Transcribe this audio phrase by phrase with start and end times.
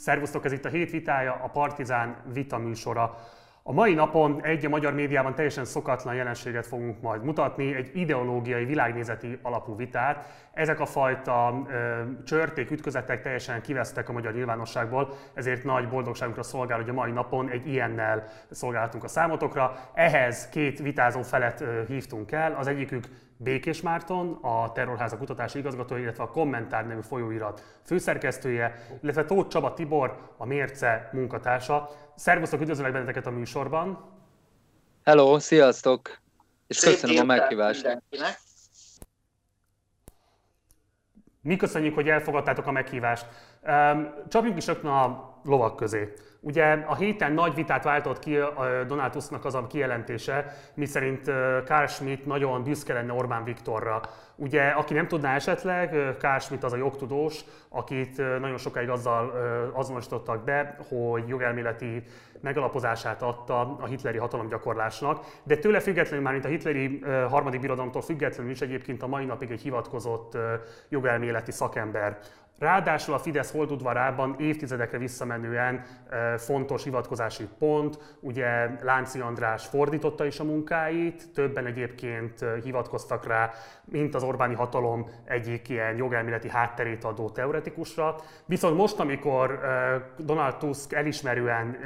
[0.00, 3.18] Szervusztok, ez itt a hét vitája, a Partizán vita műsora.
[3.62, 8.64] A mai napon egy a magyar médiában teljesen szokatlan jelenséget fogunk majd mutatni, egy ideológiai,
[8.64, 10.48] világnézeti alapú vitát.
[10.52, 16.78] Ezek a fajta ö, csörték, ütközetek teljesen kivesztek a magyar nyilvánosságból, ezért nagy boldogságunkra szolgál,
[16.78, 19.76] hogy a mai napon egy ilyennel szolgáltunk a számotokra.
[19.94, 23.04] Ehhez két vitázó felet ö, hívtunk el, az egyikük
[23.42, 29.74] Békés Márton, a Terrorháza kutatási igazgatója, illetve a Kommentár nevű folyóirat főszerkesztője, illetve Tóth Csaba
[29.74, 31.88] Tibor, a Mérce munkatársa.
[32.20, 33.98] Szervusztok, üdvözlök benneteket a műsorban.
[35.04, 36.18] Hello, sziasztok!
[36.66, 37.82] És Szép köszönöm a meghívást.
[37.82, 38.38] Mindenkinek.
[41.40, 43.26] Mi köszönjük, hogy elfogadtátok a meghívást.
[44.28, 46.12] Csapjunk is rögtön a lovak közé.
[46.40, 48.38] Ugye a héten nagy vitát váltott ki
[48.86, 51.24] Donald Tusknak az a kijelentése, miszerint
[51.64, 54.00] Carl Schmitt nagyon büszke lenne Orbán Viktorra.
[54.40, 59.32] Ugye, aki nem tudná esetleg, Schmitt az a jogtudós, akit nagyon sokáig azzal
[59.72, 62.02] azonosítottak be, hogy jogelméleti
[62.40, 68.52] megalapozását adta a hitleri hatalomgyakorlásnak, de tőle függetlenül már, mint a hitleri harmadik birodalomtól függetlenül
[68.52, 70.36] is egyébként a mai napig egy hivatkozott
[70.88, 72.18] jogelméleti szakember.
[72.60, 75.82] Ráadásul a Fidesz holdudvarában évtizedekre visszamenően
[76.36, 83.50] fontos hivatkozási pont, ugye Lánci András fordította is a munkáit, többen egyébként hivatkoztak rá,
[83.84, 88.16] mint az Orbáni hatalom egyik ilyen jogelméleti hátterét adó teoretikusra.
[88.44, 89.60] Viszont most, amikor
[90.18, 91.76] Donald Tusk elismerően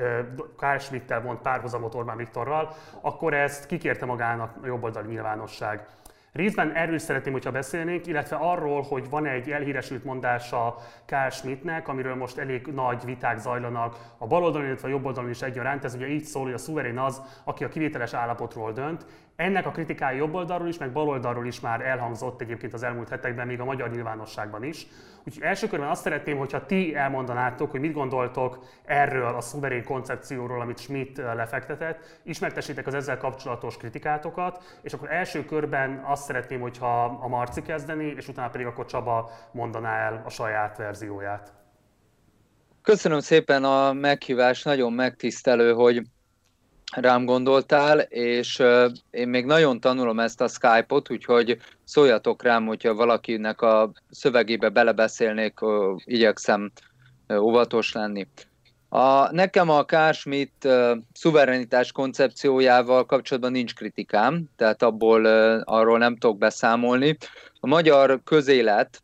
[0.57, 5.87] Carl Schmitt-tel vont párhuzamot Orbán Viktorral, akkor ezt kikérte magának a jobboldali nyilvánosság.
[6.35, 10.77] Részben erről is szeretném, hogyha beszélnénk, illetve arról, hogy van egy elhíresült mondása
[11.07, 15.85] Carl Schmittnek, amiről most elég nagy viták zajlanak a baloldalon, illetve a jobboldalon is egyaránt.
[15.85, 19.07] Ez ugye így szól, hogy a szuverén az, aki a kivételes állapotról dönt.
[19.37, 23.09] Ennek a kritikája jobb oldalról is, meg bal oldalról is már elhangzott egyébként az elmúlt
[23.09, 24.87] hetekben, még a magyar nyilvánosságban is.
[25.27, 30.61] Úgyhogy első körben azt szeretném, hogyha ti elmondanátok, hogy mit gondoltok erről a szuverén koncepcióról,
[30.61, 37.05] amit Schmidt lefektetett, ismertessétek az ezzel kapcsolatos kritikátokat, és akkor első körben azt szeretném, hogyha
[37.05, 41.53] a Marci kezdeni, és utána pedig akkor Csaba mondaná el a saját verzióját.
[42.83, 46.03] Köszönöm szépen a meghívást, nagyon megtisztelő, hogy
[46.97, 48.63] rám gondoltál, és
[49.11, 55.59] én még nagyon tanulom ezt a Skype-ot, úgyhogy szóljatok rám, hogyha valakinek a szövegébe belebeszélnék,
[56.05, 56.73] igyekszem
[57.39, 58.27] óvatos lenni.
[58.95, 65.25] A, nekem a Kásmit uh, szuverenitás koncepciójával kapcsolatban nincs kritikám, tehát abból
[65.65, 67.17] arról nem tudok beszámolni.
[67.61, 69.03] A magyar közélet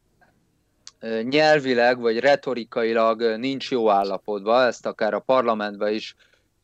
[1.03, 6.15] uh, nyelvileg vagy retorikailag uh, nincs jó állapotban, ezt akár a parlamentben is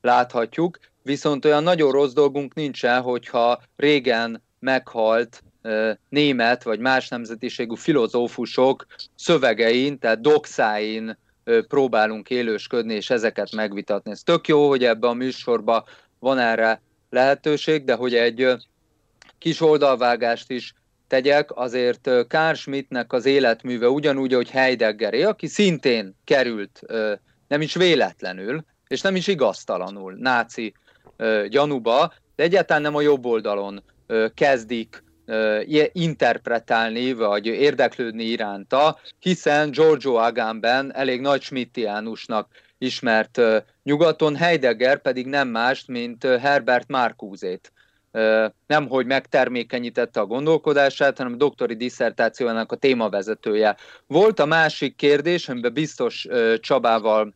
[0.01, 5.43] láthatjuk, viszont olyan nagyon rossz dolgunk nincsen, hogyha régen meghalt
[6.09, 11.17] német vagy más nemzetiségű filozófusok szövegein, tehát doxáin
[11.69, 14.11] próbálunk élősködni, és ezeket megvitatni.
[14.11, 15.85] Ez tök jó, hogy ebbe a műsorba
[16.19, 16.81] van erre
[17.11, 18.57] lehetőség, de hogy egy
[19.39, 20.75] kis oldalvágást is
[21.09, 26.81] tegyek, azért Carl Schmittnek az életműve ugyanúgy, hogy Heideggeré, aki szintén került,
[27.49, 30.75] nem is véletlenül, és nem is igaztalanul náci
[31.49, 33.83] gyanúba, de egyáltalán nem a jobb oldalon
[34.35, 35.05] kezdik
[35.93, 42.49] interpretálni, vagy érdeklődni iránta, hiszen Giorgio Agamben elég nagy Schmittiánusnak
[42.79, 43.41] ismert
[43.83, 47.73] nyugaton, Heidegger pedig nem más, mint Herbert Marcuse-t.
[48.67, 53.77] Nem, hogy megtermékenyítette a gondolkodását, hanem a doktori diszertációjának a témavezetője.
[54.07, 56.27] Volt a másik kérdés, amiben biztos
[56.61, 57.35] Csabával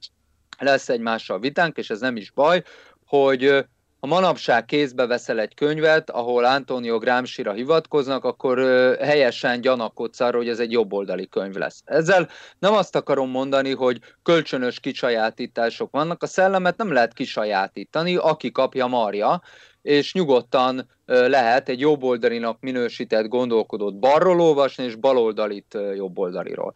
[0.58, 2.62] lesz egymással vitánk, és ez nem is baj,
[3.06, 3.64] hogy
[4.00, 8.58] ha manapság kézbe veszel egy könyvet, ahol Antonio Gramsci-ra hivatkoznak, akkor
[9.00, 11.82] helyesen gyanakodsz arra, hogy ez egy jobboldali könyv lesz.
[11.84, 12.28] Ezzel
[12.58, 18.86] nem azt akarom mondani, hogy kölcsönös kisajátítások vannak, a szellemet nem lehet kisajátítani, aki kapja
[18.86, 19.42] marja,
[19.82, 26.72] és nyugodtan lehet egy jobboldalinak minősített gondolkodót balról olvasni, és baloldalit jobboldaliról.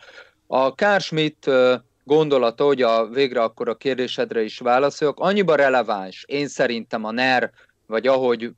[0.47, 1.51] A Schmitt
[2.05, 7.51] gondolata, hogy a végre akkor a kérdésedre is válaszoljak, annyiba releváns, én szerintem a NER,
[7.87, 8.51] vagy ahogy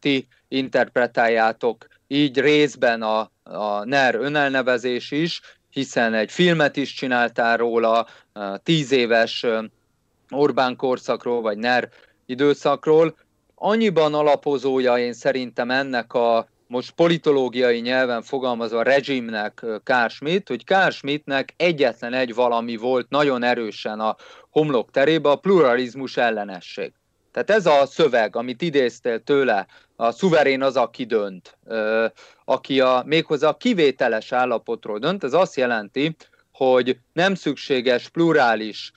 [0.00, 5.40] ti interpretáljátok, így részben a, a NER önelnevezés is,
[5.70, 8.06] hiszen egy filmet is csináltál róla,
[8.62, 9.46] tíz éves
[10.30, 11.88] Orbán korszakról, vagy NER
[12.26, 13.16] időszakról.
[13.54, 20.90] Annyiban alapozója én szerintem ennek a most politológiai nyelven fogalmazva rezsimnek Carl Schmitt, hogy Carl
[20.90, 24.16] Schmittnek egyetlen egy valami volt nagyon erősen a
[24.50, 26.92] homlok terébe, a pluralizmus ellenesség.
[27.32, 29.66] Tehát ez a szöveg, amit idéztél tőle,
[29.96, 31.58] a szuverén az, aki dönt,
[32.44, 36.16] aki a, méghozzá a kivételes állapotról dönt, ez azt jelenti,
[36.52, 38.92] hogy nem szükséges plurális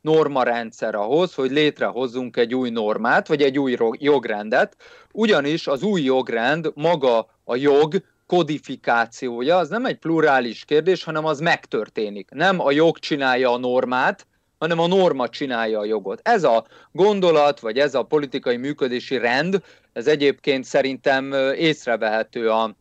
[0.00, 4.76] normarendszer ahhoz, hogy létrehozzunk egy új normát, vagy egy új jogrendet,
[5.12, 11.40] ugyanis az új jogrend maga a jog kodifikációja, az nem egy plurális kérdés, hanem az
[11.40, 12.30] megtörténik.
[12.30, 14.26] Nem a jog csinálja a normát,
[14.58, 16.20] hanem a norma csinálja a jogot.
[16.22, 22.76] Ez a gondolat, vagy ez a politikai működési rend, ez egyébként szerintem észrevehető a,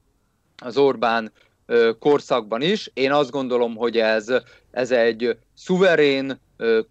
[0.63, 1.31] az Orbán
[1.99, 2.91] korszakban is.
[2.93, 4.33] Én azt gondolom, hogy ez,
[4.71, 6.39] ez egy szuverén,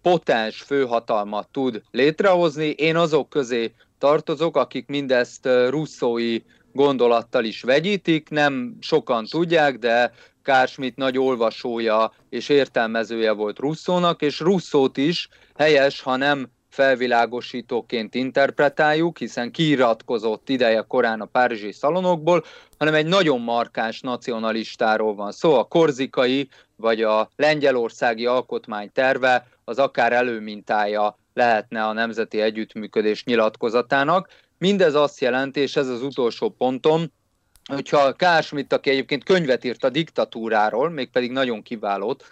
[0.01, 2.67] potens főhatalmat tud létrehozni.
[2.67, 6.39] Én azok közé tartozok, akik mindezt russzói
[6.73, 10.11] gondolattal is vegyítik, nem sokan tudják, de
[10.43, 19.17] Kársmit nagy olvasója és értelmezője volt Russzónak, és Russzót is helyes, ha nem felvilágosítóként interpretáljuk,
[19.17, 22.43] hiszen kiiratkozott ideje korán a párizsi szalonokból,
[22.77, 25.53] hanem egy nagyon markáns nacionalistáról van szó.
[25.53, 34.29] A korzikai vagy a lengyelországi alkotmány terve az akár előmintája lehetne a Nemzeti Együttműködés nyilatkozatának.
[34.57, 37.03] Mindez azt jelenti, és ez az utolsó pontom,
[37.65, 42.23] hogyha Kár Schmidt, aki egyébként könyvet írt a diktatúráról, mégpedig nagyon kiválót,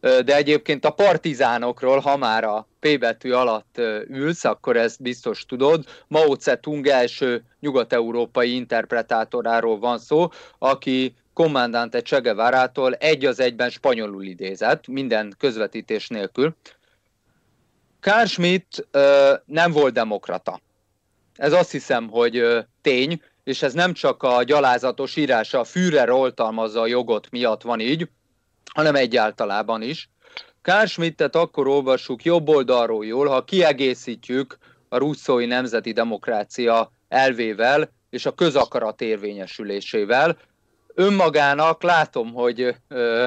[0.00, 5.84] de egyébként a partizánokról, ha már a P betű alatt ülsz, akkor ezt biztos tudod.
[6.06, 14.24] Mao Zedong első nyugat-európai interpretátoráról van szó, aki kommandante Che Guevara-tól egy az egyben spanyolul
[14.24, 16.54] idézett, minden közvetítés nélkül.
[18.00, 18.86] Carl Schmidt
[19.44, 20.60] nem volt demokrata.
[21.36, 26.80] Ez azt hiszem, hogy tény, és ez nem csak a gyalázatos írása, a Führer oltalmazza
[26.80, 28.08] a jogot miatt van így,
[28.74, 30.10] hanem egyáltalában is.
[30.62, 34.58] Carl Schmittet akkor olvassuk jobb oldalról jól, ha kiegészítjük
[34.88, 40.38] a russzói nemzeti demokrácia elvével és a közakarat érvényesülésével.
[40.94, 43.26] Önmagának látom, hogy ö,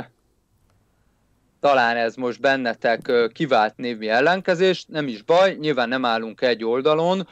[1.59, 7.27] talán ez most bennetek kivált névi ellenkezést, nem is baj, nyilván nem állunk egy oldalon,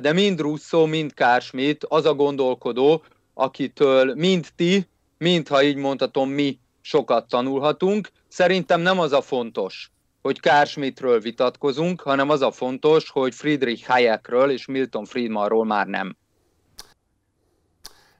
[0.00, 3.02] de mind Russo, mind Schmidt az a gondolkodó,
[3.34, 4.88] akitől mind ti,
[5.18, 8.08] mind, ha így mondhatom, mi sokat tanulhatunk.
[8.28, 9.90] Szerintem nem az a fontos,
[10.22, 16.16] hogy Schmidtről vitatkozunk, hanem az a fontos, hogy Friedrich Hayekről és Milton Friedmanról már nem.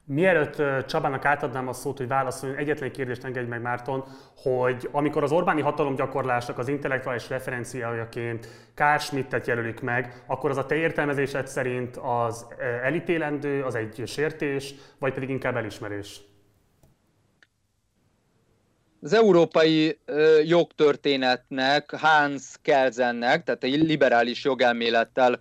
[0.07, 4.05] Mielőtt Csabának átadnám a szót, hogy válaszoljon, egyetlen kérdést engedj meg Márton,
[4.37, 10.67] hogy amikor az Orbáni hatalomgyakorlásnak az intellektuális referenciájaként Kár Schmidtet jelölik meg, akkor az a
[10.67, 12.47] te értelmezésed szerint az
[12.83, 16.21] elítélendő, az egy sértés, vagy pedig inkább elismerés?
[19.05, 19.99] Az európai
[20.45, 25.39] jogtörténetnek, Hans Kelsennek, tehát egy liberális jogelmélettel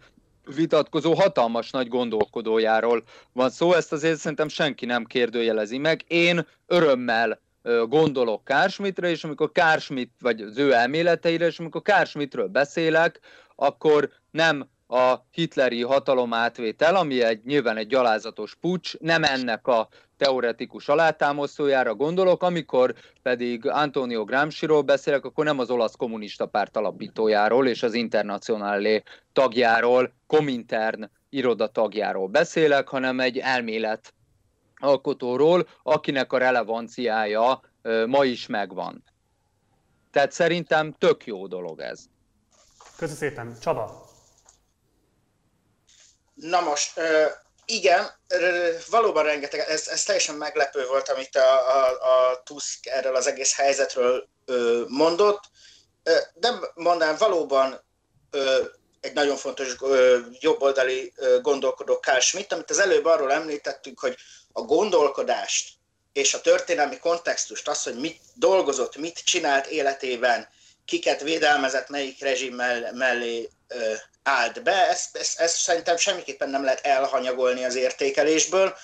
[0.56, 6.04] vitatkozó hatalmas nagy gondolkodójáról van szó, ezt azért szerintem senki nem kérdőjelezi meg.
[6.08, 7.40] Én örömmel
[7.88, 13.20] gondolok Kársmitre, és amikor Kársmit, vagy az ő elméleteire, és amikor Kársmitről beszélek,
[13.56, 19.88] akkor nem a hitleri hatalomátvétel, ami egy nyilván egy gyalázatos pucs, nem ennek a
[20.24, 27.68] teoretikus alátámasztójára gondolok, amikor pedig Antonio Gramsciról beszélek, akkor nem az olasz kommunista párt alapítójáról
[27.68, 29.04] és az Internacionálé
[29.34, 34.14] tagjáról, Komintern iroda tagjáról beszélek, hanem egy elmélet
[34.76, 37.62] alkotóról, akinek a relevanciája
[38.08, 39.04] ma is megvan.
[40.12, 42.06] Tehát szerintem tök jó dolog ez.
[42.98, 43.56] Köszönöm szépen.
[43.62, 44.06] Csaba?
[46.34, 47.00] Na most,
[47.66, 48.10] igen,
[48.90, 53.56] valóban rengeteg, ez, ez teljesen meglepő volt, amit a, a, a Tusk erről az egész
[53.56, 54.28] helyzetről
[54.88, 55.44] mondott.
[56.34, 57.84] De mondanám, valóban
[59.02, 59.76] egy nagyon fontos
[60.40, 64.16] jobboldali gondolkodó Carl Schmitt, amit az előbb arról említettünk, hogy
[64.52, 65.70] a gondolkodást
[66.14, 70.48] és a történelmi kontextust, az, hogy mit dolgozott, mit csinált életében,
[70.86, 72.56] kiket védelmezett, melyik rezsim
[72.94, 73.50] mellé
[74.24, 78.78] állt be, ezt, ezt, ezt szerintem semmiképpen nem lehet elhanyagolni az értékelésből.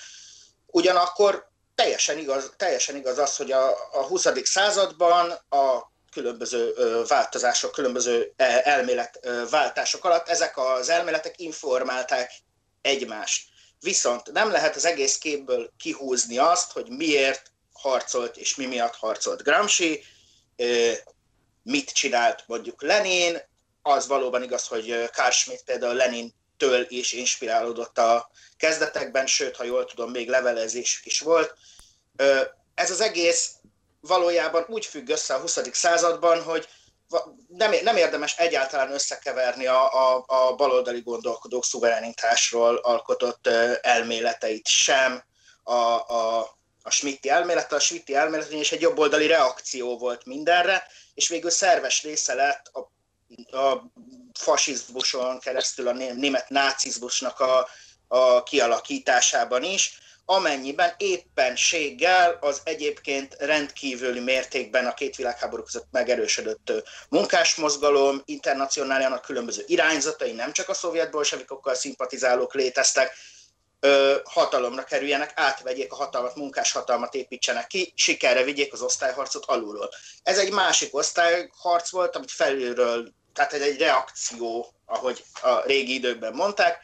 [0.65, 4.27] Ugyanakkor teljesen igaz, teljesen igaz az, hogy a, a 20.
[4.43, 6.73] században a különböző
[7.07, 12.31] változások, különböző elméletváltások alatt ezek az elméletek informálták
[12.81, 13.47] egymást.
[13.79, 19.43] Viszont nem lehet az egész képből kihúzni azt, hogy miért harcolt és mi miatt harcolt
[19.43, 20.03] Gramsci,
[21.63, 23.41] mit csinált mondjuk Lenin,
[23.89, 30.11] az valóban igaz, hogy Carl például Lenin-től is inspirálódott a kezdetekben, sőt, ha jól tudom,
[30.11, 31.53] még levelezésük is volt.
[32.75, 33.51] Ez az egész
[34.01, 35.59] valójában úgy függ össze a 20.
[35.71, 36.67] században, hogy
[37.47, 43.47] nem, nem érdemes egyáltalán összekeverni a, a, a baloldali gondolkodók szuverenitásról alkotott
[43.81, 45.23] elméleteit sem,
[45.63, 46.39] a, a,
[46.81, 52.03] a Schmitti elmélet, a Schmitti elmélet és egy jobboldali reakció volt mindenre, és végül szerves
[52.03, 52.91] része lett a
[53.51, 53.75] a
[54.33, 57.67] fasizmuson keresztül a német nácizmusnak a,
[58.07, 66.71] a kialakításában is, amennyiben éppenséggel az egyébként rendkívüli mértékben a két világháború között megerősödött
[67.09, 73.15] munkásmozgalom, internacionáliának különböző irányzatai, nem csak a szovjet bolsevikokkal szimpatizálók léteztek,
[74.23, 79.89] hatalomra kerüljenek, átvegyék a hatalmat, munkáshatalmat építsenek ki, sikerre vigyék az osztályharcot alulról.
[80.23, 86.33] Ez egy másik osztályharc volt, amit felülről, tehát ez egy reakció, ahogy a régi időkben
[86.33, 86.83] mondták,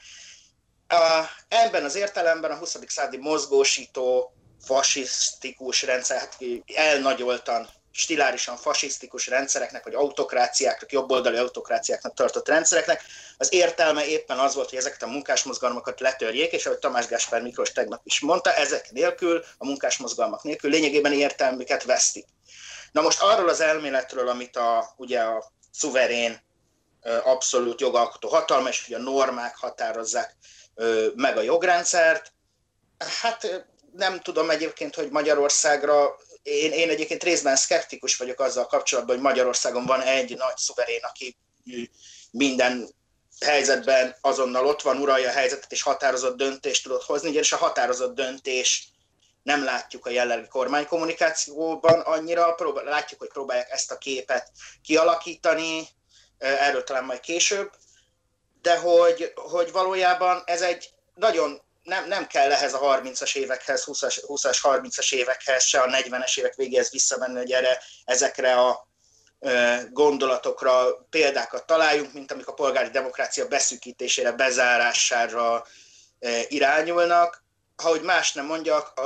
[1.47, 2.77] Ebben az értelemben a 20.
[2.87, 4.33] századi mozgósító
[4.65, 6.37] fasisztikus rendszer, hát
[6.75, 13.03] elnagyoltan, stilárisan fasisztikus rendszereknek, vagy autokráciáknak, jobboldali autokráciáknak tartott rendszereknek,
[13.37, 17.71] az értelme éppen az volt, hogy ezeket a munkásmozgalmakat letörjék, és ahogy Tamás Gáspár Miklós
[17.71, 22.25] tegnap is mondta, ezek nélkül, a munkásmozgalmak nélkül lényegében értelmüket vesztik.
[22.91, 26.44] Na most arról az elméletről, amit a, ugye a szuverén
[27.24, 30.36] abszolút jogalkotó hatalma, és hogy a normák határozzák
[31.15, 32.34] meg a jogrendszert.
[33.22, 39.24] Hát nem tudom egyébként, hogy Magyarországra, én, én egyébként részben szkeptikus vagyok azzal kapcsolatban, hogy
[39.24, 41.38] Magyarországon van egy nagy szuverén, aki
[42.32, 42.89] minden
[43.39, 48.15] helyzetben azonnal ott van, uralja a helyzetet, és határozott döntést tudott hozni, és a határozott
[48.15, 48.94] döntés
[49.45, 54.51] nem látjuk a jelenlegi kormánykommunikációban annyira, látjuk, hogy próbálják ezt a képet
[54.83, 55.87] kialakítani,
[56.37, 57.71] erről talán majd később,
[58.61, 64.23] de hogy, hogy valójában ez egy nagyon nem, nem kell ehhez a 30-as évekhez, 20-as,
[64.27, 68.87] 20-as 30-as évekhez, se a 40-es évek végéhez visszamenni, hogy erre, ezekre a
[69.89, 75.65] gondolatokra példákat találjunk, mint amik a polgári demokrácia beszűkítésére, bezárására
[76.47, 77.44] irányulnak.
[77.75, 79.01] Ha hogy más nem mondjak,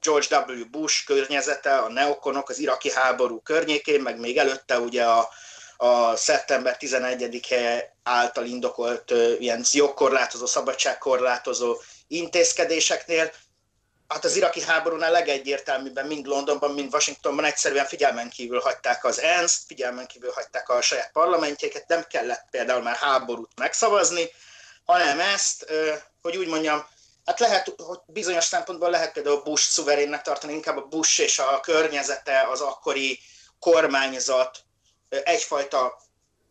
[0.00, 0.70] George W.
[0.70, 5.28] Bush környezete, a neokonok az iraki háború környékén, meg még előtte ugye a,
[5.76, 11.76] a szeptember 11-e által indokolt ilyen jogkorlátozó, szabadságkorlátozó
[12.08, 13.32] intézkedéseknél,
[14.08, 19.62] hát az iraki háborúnál legegyértelműbben mind Londonban, mind Washingtonban egyszerűen figyelmen kívül hagyták az ENSZ,
[19.66, 24.30] figyelmen kívül hagyták a saját parlamentjéket, nem kellett például már háborút megszavazni,
[24.84, 25.72] hanem ezt,
[26.22, 26.86] hogy úgy mondjam,
[27.24, 31.60] hát lehet, hogy bizonyos szempontból lehet például Bush szuverénnek tartani, inkább a Bush és a
[31.60, 33.18] környezete, az akkori
[33.58, 34.58] kormányzat
[35.08, 35.98] egyfajta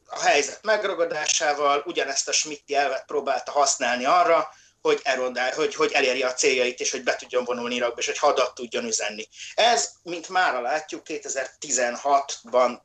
[0.10, 4.50] a helyzet megragadásával ugyanezt a Schmidt elvet próbálta használni arra,
[4.82, 8.18] hogy, erodál, hogy, hogy elérje a céljait, és hogy be tudjon vonulni Irakba, és hogy
[8.18, 9.28] hadat tudjon üzenni.
[9.56, 12.80] Ez, mint már látjuk, 2016-ban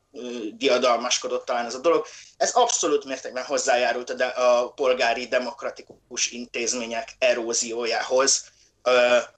[0.52, 7.08] diadalmaskodott talán ez a dolog, ez abszolút mértékben hozzájárult a, de, a polgári demokratikus intézmények
[7.18, 8.52] eróziójához,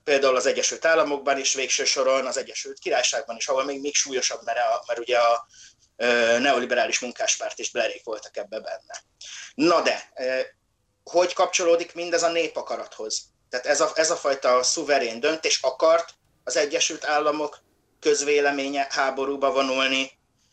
[0.05, 4.41] például az Egyesült Államokban is, végső soron az Egyesült Királyságban is, ahol még, még súlyosabb,
[4.45, 5.47] mert, a, mert ugye a,
[6.39, 9.03] neoliberális munkáspárt és Blerék voltak ebbe benne.
[9.55, 10.13] Na de,
[11.11, 13.23] hogy kapcsolódik mindez a népakarathoz?
[13.51, 17.63] Tehát ez a, ez a fajta szuverén döntés akart az Egyesült Államok
[18.01, 20.11] közvéleménye háborúba vonulni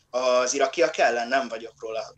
[0.09, 1.27] az irakiak ellen?
[1.27, 2.15] Nem vagyok róla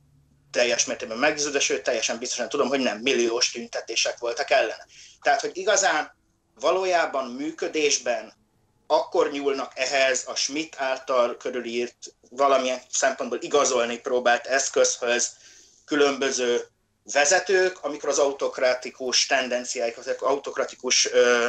[0.52, 4.86] teljes mértékben meggyőződve, sőt, teljesen biztosan tudom, hogy nem milliós tüntetések voltak ellene.
[5.22, 6.16] Tehát, hogy igazán
[6.60, 8.34] valójában működésben
[8.88, 11.98] akkor nyúlnak ehhez a Schmidt által körülírt
[12.30, 15.32] valamilyen szempontból igazolni próbált eszközhöz
[15.86, 16.68] különböző
[17.14, 21.48] vezetők, amikor az autokratikus tendenciáik, az autokratikus ö,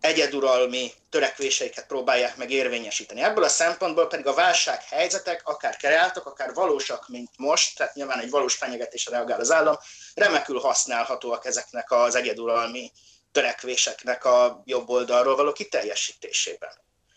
[0.00, 3.22] egyeduralmi törekvéseiket próbálják meg érvényesíteni.
[3.22, 8.30] Ebből a szempontból pedig a válsághelyzetek, akár kreáltak, akár valósak, mint most, tehát nyilván egy
[8.30, 9.76] valós fenyegetésre reagál az állam,
[10.14, 12.92] remekül használhatóak ezeknek az egyeduralmi
[13.32, 16.72] törekvéseknek a jobb oldalról való kiteljesítésében.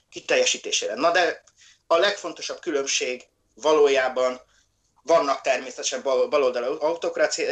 [0.10, 0.96] Kiteljesítésére.
[0.96, 1.44] Na de
[1.88, 4.42] a legfontosabb különbség valójában
[5.08, 6.78] vannak természetesen baloldali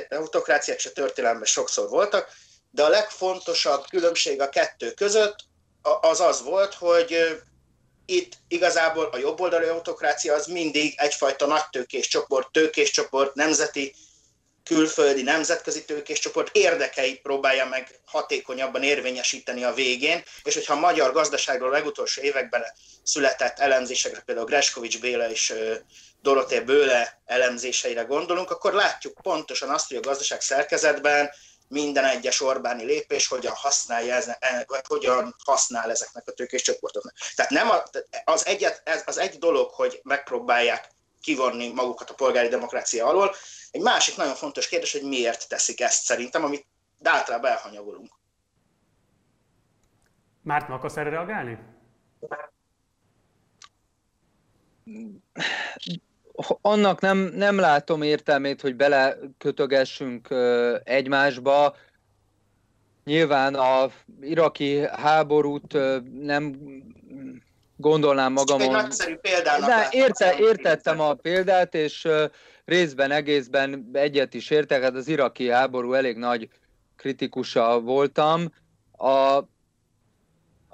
[0.09, 2.29] autokráciák, és a történelemben sokszor voltak,
[2.71, 5.35] de a legfontosabb különbség a kettő között
[6.01, 7.39] az az volt, hogy
[8.05, 13.95] itt igazából a jobboldali autokrácia az mindig egyfajta nagy tőkés csoport, tőkés csoport, nemzeti
[14.63, 21.11] külföldi nemzetközi tőkés csoport érdekeit próbálja meg hatékonyabban érvényesíteni a végén, és hogyha a magyar
[21.11, 22.63] gazdaságról legutolsó években
[23.03, 25.53] született elemzésekre, például Greskovics Béla és
[26.25, 31.29] Doroté Bőle elemzéseire gondolunk, akkor látjuk pontosan azt, hogy a gazdaság szerkezetben
[31.67, 37.13] minden egyes Orbáni lépés hogyan használja ezen, e, vagy hogyan használ ezeknek a tőkés csoportoknak.
[37.35, 37.83] Tehát nem a,
[38.23, 40.89] az, egyet, ez, az egy dolog, hogy megpróbálják
[41.21, 43.35] kivonni magukat a polgári demokrácia alól,
[43.71, 46.65] egy másik nagyon fontos kérdés, hogy miért teszik ezt szerintem, amit
[47.03, 48.13] általában elhanyagolunk.
[50.41, 51.57] Márton, akarsz erre reagálni?
[56.61, 60.27] Annak nem, nem látom értelmét, hogy belekötögessünk
[60.83, 61.75] egymásba.
[63.05, 63.89] Nyilván a
[64.21, 65.77] iraki háborút
[66.21, 66.55] nem
[67.77, 68.61] gondolnám magamon.
[68.61, 69.67] Egy nagyszerű példának.
[69.67, 72.07] De érte, értettem a példát, és
[72.65, 74.81] részben, egészben egyet is értek.
[74.81, 76.49] Hát az iraki háború elég nagy
[76.95, 78.53] kritikusa voltam.
[78.97, 79.39] A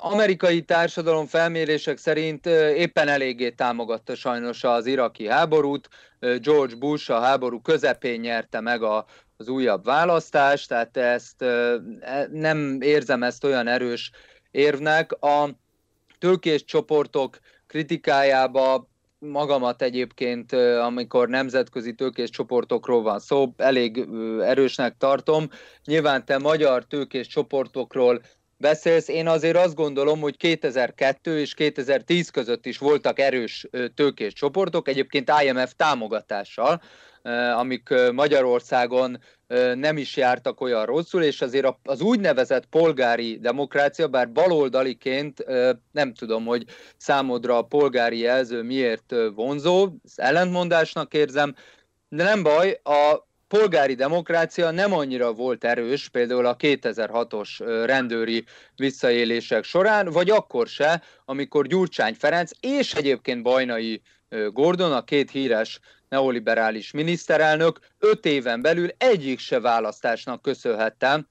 [0.04, 5.90] amerikai társadalom felmérések szerint éppen eléggé támogatta sajnos az iraki háborút.
[6.20, 9.06] George Bush a háború közepén nyerte meg a,
[9.38, 14.12] az újabb választást, tehát ezt e, nem érzem ezt olyan erős
[14.52, 15.12] érvnek.
[15.12, 15.50] A
[16.20, 18.90] tőkés csoportok kritikájába
[19.20, 20.54] magamat egyébként,
[20.84, 24.08] amikor nemzetközi tőkés csoportokról van szó, elég
[24.42, 25.50] erősnek tartom.
[25.86, 28.22] Nyilván te magyar tőkés csoportokról
[28.62, 34.88] beszélsz, én azért azt gondolom, hogy 2002 és 2010 között is voltak erős tőkés csoportok,
[34.88, 36.82] egyébként IMF támogatással,
[37.58, 39.20] amik Magyarországon
[39.76, 45.46] nem is jártak olyan rosszul, és azért az úgynevezett polgári demokrácia, bár baloldaliként
[45.92, 46.66] nem tudom, hogy
[46.98, 51.56] számodra a polgári jelző miért vonzó, ezt ellentmondásnak érzem,
[52.10, 57.48] de nem baj, a polgári demokrácia nem annyira volt erős, például a 2006-os
[57.86, 58.44] rendőri
[58.76, 64.02] visszaélések során, vagy akkor se, amikor Gyurcsány Ferenc és egyébként Bajnai
[64.50, 65.80] Gordon, a két híres
[66.10, 71.26] neoliberális miniszterelnök öt éven belül egyik se választásnak köszönhette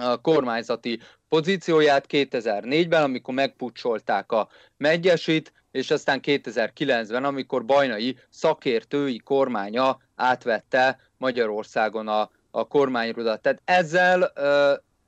[0.00, 9.98] a kormányzati pozícióját 2004-ben, amikor megpucsolták a megyesit, és aztán 2009-ben, amikor Bajnai szakértői kormánya
[10.14, 13.42] átvette Magyarországon a, a kormányrudat.
[13.42, 14.32] Tehát ezzel,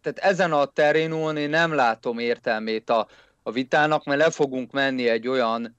[0.02, 3.08] tehát ezen a terénon én nem látom értelmét a,
[3.42, 5.76] a vitának, mert le fogunk menni egy olyan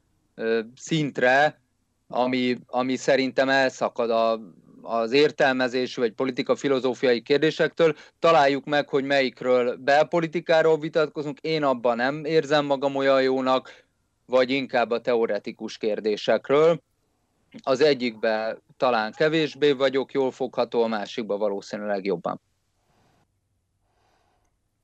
[0.76, 1.60] szintre,
[2.08, 4.40] ami, ami szerintem elszakad a,
[4.82, 7.96] az értelmezés vagy politika filozófiai kérdésektől.
[8.20, 11.40] Találjuk meg, hogy melyikről belpolitikáról vitatkozunk.
[11.40, 13.88] Én abban nem érzem magam olyan jónak,
[14.30, 16.82] vagy inkább a teoretikus kérdésekről.
[17.62, 22.42] Az egyikben talán kevésbé vagyok jól fogható, a másikban valószínűleg jobban.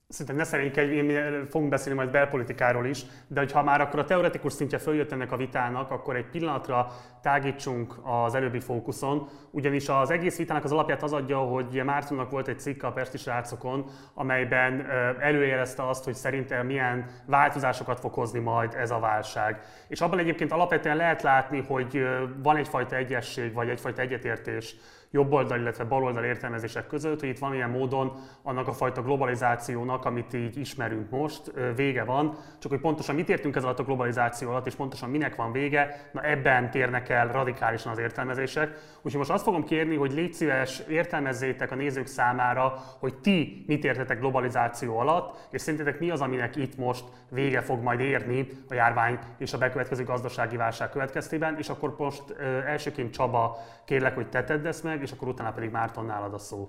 [0.08, 4.78] Szerintem ne szerint fogunk beszélni majd belpolitikáról is, de hogyha már akkor a teoretikus szintje
[4.78, 6.92] följött ennek a vitának, akkor egy pillanatra
[7.22, 12.48] tágítsunk az előbbi fókuszon, ugyanis az egész vitának az alapját az adja, hogy Mártonnak volt
[12.48, 14.86] egy cikk a Pesti srácokon, amelyben
[15.20, 19.60] előjelezte azt, hogy szerintem milyen változásokat fog hozni majd ez a válság.
[19.88, 22.06] És abban egyébként alapvetően lehet látni, hogy
[22.42, 24.76] van egyfajta egyesség, vagy egyfajta egyetértés
[25.10, 30.58] jobboldal, illetve baloldal értelmezések között, hogy itt valamilyen módon annak a fajta globalizációnak, amit így
[30.58, 32.36] ismerünk most, vége van.
[32.58, 36.10] Csak hogy pontosan mit értünk ez alatt a globalizáció alatt, és pontosan minek van vége,
[36.12, 38.70] na ebben térnek el radikálisan az értelmezések.
[38.96, 43.84] Úgyhogy most azt fogom kérni, hogy légy szíves, értelmezzétek a nézők számára, hogy ti mit
[43.84, 48.74] értetek globalizáció alatt, és szerintetek mi az, aminek itt most vége fog majd érni a
[48.74, 51.56] járvány és a bekövetkező gazdasági válság következtében.
[51.58, 52.22] És akkor most
[52.66, 56.38] elsőként Csaba, kérlek, hogy te tedd ezt meg, és akkor utána pedig Márton nálad a
[56.38, 56.68] szó.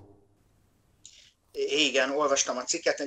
[1.52, 3.02] Igen, olvastam a cikket.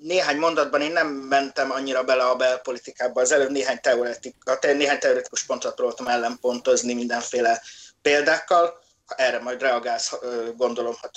[0.00, 3.20] Néhány mondatban én nem mentem annyira bele a belpolitikába.
[3.20, 7.62] Az előbb néhány, teoretik, néhány teoretikus pontot próbáltam ellenpontozni mindenféle
[8.02, 8.84] példákkal.
[9.06, 10.18] Erre majd reagálsz,
[10.56, 11.10] gondolom, ha,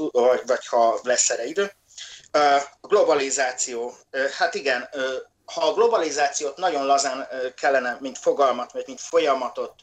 [0.45, 1.71] vagy ha lesz erre idő.
[2.31, 3.93] A globalizáció.
[4.37, 4.89] Hát igen,
[5.45, 9.73] ha a globalizációt nagyon lazán kellene, mint fogalmat, vagy mint folyamatot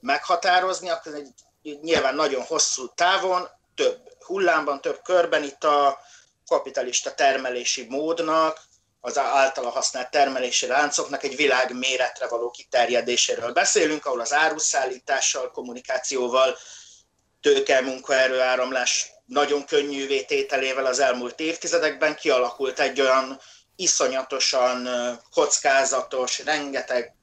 [0.00, 1.28] meghatározni, akkor egy
[1.62, 5.98] nyilván nagyon hosszú távon, több hullámban, több körben itt a
[6.46, 8.60] kapitalista termelési módnak,
[9.04, 16.56] az általa használt termelési láncoknak egy világ méretre való kiterjedéséről beszélünk, ahol az áruszállítással, kommunikációval,
[17.40, 23.40] tőke, munkaerő áramlás nagyon könnyűvé tételével az elmúlt évtizedekben kialakult egy olyan
[23.76, 24.88] iszonyatosan
[25.30, 27.14] kockázatos, rengeteg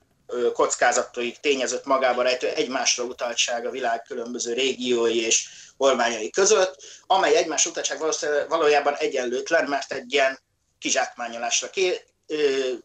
[0.53, 7.65] kockázatoik tényezőt magába rejtő egymásra utaltság a világ különböző régiói és kormányai között, amely egymás
[7.65, 7.99] utaltság
[8.47, 10.39] valójában egyenlőtlen, mert egy ilyen
[10.79, 12.01] kizsákmányolásra ké,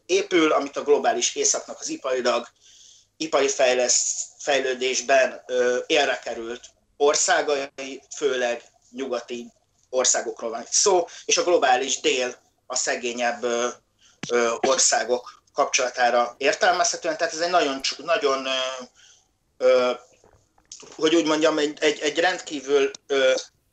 [0.06, 2.46] épül, amit a globális északnak az iparilag,
[3.16, 5.44] ipari fejlesz, fejlődésben
[5.86, 6.60] élre került
[6.96, 9.46] országai, főleg nyugati
[9.90, 12.34] országokról van itt szó, és a globális dél
[12.66, 13.46] a szegényebb
[14.60, 18.46] országok kapcsolatára értelmezhetően, tehát ez egy nagyon, nagyon
[20.96, 22.90] hogy úgy mondjam, egy, egy, egy rendkívül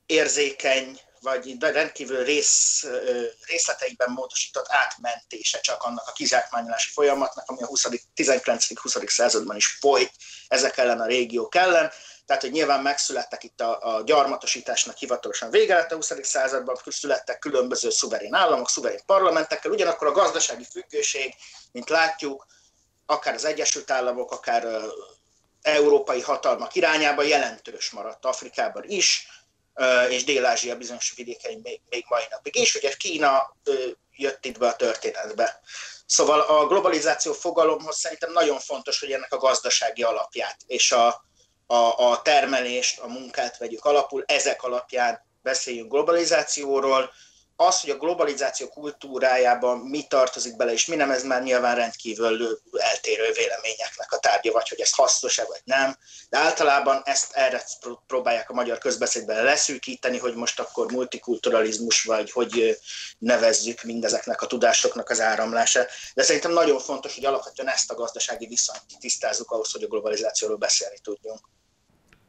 [0.06, 2.86] érzékeny, vagy rendkívül rész,
[3.46, 7.68] részleteiben módosított átmentése csak annak a kizsákmányolási folyamatnak, ami a
[8.16, 9.10] 19.-20.
[9.10, 10.12] században is folyt
[10.48, 11.92] ezek ellen a régiók ellen.
[12.26, 16.14] Tehát hogy nyilván megszülettek itt a, a gyarmatosításnak hivatalosan vége lett a 20.
[16.22, 21.34] században, születtek különböző szuverén államok, szuverén parlamentekkel, ugyanakkor a gazdasági függőség,
[21.72, 22.46] mint látjuk,
[23.06, 24.68] akár az Egyesült Államok, akár
[25.62, 29.28] európai hatalmak irányába jelentős maradt Afrikában is,
[30.10, 32.56] és Dél-Ázsia bizonyos vidékein még, még mai napig.
[32.56, 33.56] És ugye Kína
[34.12, 35.60] jött itt be a történetbe.
[36.06, 41.26] Szóval a globalizáció fogalomhoz szerintem nagyon fontos, hogy ennek a gazdasági alapját és a,
[41.72, 47.12] a, a termelést, a munkát vegyük alapul, ezek alapján beszéljünk globalizációról,
[47.56, 52.62] az, hogy a globalizáció kultúrájában mi tartozik bele, és mi nem, ez már nyilván rendkívül
[52.78, 55.98] eltérő véleményeknek a tárgya, vagy hogy ez hasznos-e, vagy nem.
[56.30, 57.64] De általában ezt erre
[58.08, 62.80] próbálják a magyar közbeszédben leszűkíteni, hogy most akkor multikulturalizmus, vagy hogy
[63.18, 65.90] nevezzük mindezeknek a tudásoknak az áramlását.
[66.14, 70.58] De szerintem nagyon fontos, hogy alapvetően ezt a gazdasági viszonyt tisztázzuk ahhoz, hogy a globalizációról
[70.58, 71.40] beszélni tudjunk.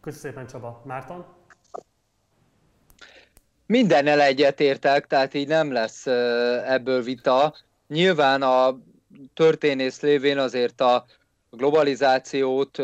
[0.03, 0.83] Köszönöm szépen Csaba.
[0.85, 1.27] Márton?
[3.67, 6.07] Mindennel egyetértek, tehát így nem lesz
[6.67, 7.55] ebből vita.
[7.89, 8.79] Nyilván a
[9.35, 11.05] történész lévén azért a
[11.51, 12.79] globalizációt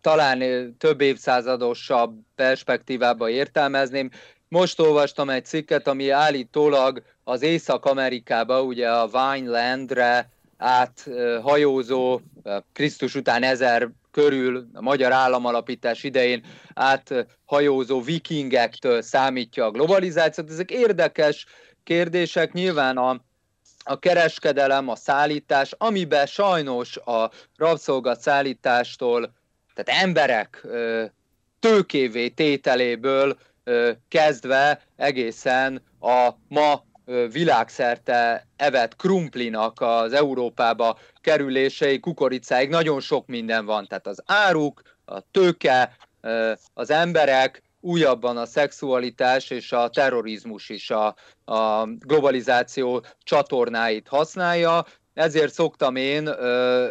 [0.00, 0.42] talán
[0.78, 4.10] több évszázadosabb perspektívába értelmezném.
[4.48, 11.08] Most olvastam egy cikket, ami állítólag az Észak-Amerikába, ugye a Vinelandre át
[11.42, 12.20] hajózó,
[12.72, 20.50] Krisztus után ezer körül a magyar államalapítás idején áthajózó vikingektől számítja a globalizációt.
[20.50, 21.46] Ezek érdekes
[21.84, 23.20] kérdések, nyilván a,
[23.84, 29.32] a kereskedelem, a szállítás, amiben sajnos a rabszolgat szállítástól,
[29.74, 30.66] tehát emberek
[31.60, 33.38] tőkévé tételéből
[34.08, 36.84] kezdve egészen a ma
[37.32, 43.86] világszerte evett krumplinak az Európába kerülései, kukoricáig nagyon sok minden van.
[43.86, 45.96] Tehát az áruk, a tőke,
[46.74, 51.14] az emberek, újabban a szexualitás és a terrorizmus is a,
[51.44, 54.84] a globalizáció csatornáit használja.
[55.14, 56.90] Ezért szoktam én ö,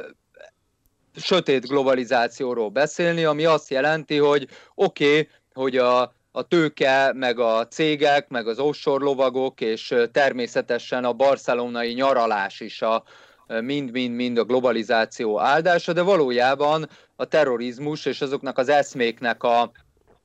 [1.15, 7.67] sötét globalizációról beszélni, ami azt jelenti, hogy oké, okay, hogy a a tőke, meg a
[7.67, 13.03] cégek, meg az offshore lovagok, és természetesen a barcelonai nyaralás is a
[13.47, 19.71] mind-mind-mind a globalizáció áldása, de valójában a terrorizmus és azoknak az eszméknek a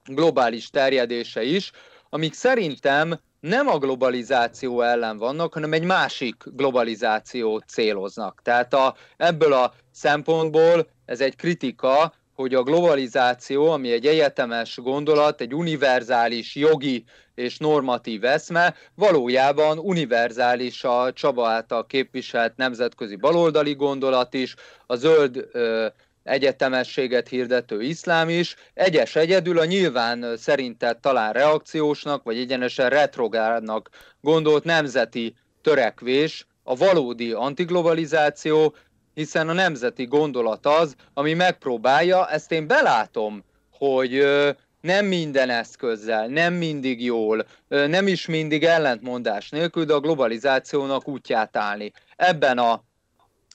[0.05, 1.73] globális terjedése is,
[2.09, 8.40] amik szerintem nem a globalizáció ellen vannak, hanem egy másik globalizációt céloznak.
[8.42, 15.40] Tehát a, ebből a szempontból ez egy kritika hogy a globalizáció, ami egy egyetemes gondolat,
[15.40, 24.35] egy univerzális jogi és normatív eszme, valójában univerzális a Csaba által képviselt nemzetközi baloldali gondolat
[24.35, 24.55] is,
[24.87, 25.87] a zöld ö,
[26.22, 33.88] egyetemességet hirdető iszlám is, egyes egyedül a nyilván szerintet talán reakciósnak, vagy egyenesen retrogárnak
[34.20, 38.74] gondolt nemzeti törekvés, a valódi antiglobalizáció,
[39.14, 44.27] hiszen a nemzeti gondolat az, ami megpróbálja, ezt én belátom, hogy
[44.81, 51.57] nem minden eszközzel, nem mindig jól, nem is mindig ellentmondás nélkül, de a globalizációnak útját
[51.57, 51.92] állni.
[52.16, 52.83] Ebben a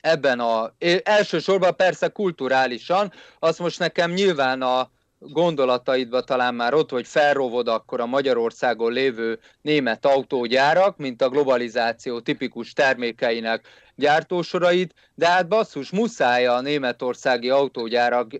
[0.02, 4.89] ebben a, elsősorban persze kulturálisan, azt most nekem nyilván a
[5.20, 12.20] gondolataidba talán már ott, hogy felrovod akkor a Magyarországon lévő német autógyárak, mint a globalizáció
[12.20, 18.32] tipikus termékeinek gyártósorait, de hát basszus, muszáj a németországi autógyárak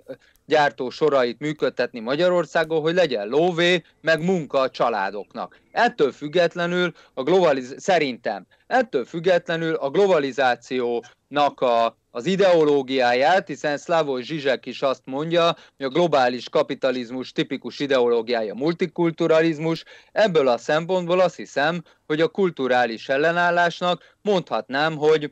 [0.46, 5.60] gyártó sorait működtetni Magyarországon, hogy legyen lóvé, meg munka a családoknak.
[5.72, 14.65] Ettől függetlenül a globaliz- szerintem, ettől függetlenül a globalizációnak a, az ideológiáját, hiszen Slavoj Zsizsek
[14.65, 21.84] is azt mondja, hogy a globális kapitalizmus tipikus ideológiája multikulturalizmus, ebből a szempontból azt hiszem,
[22.08, 25.32] hogy a kulturális ellenállásnak mondhatnám, hogy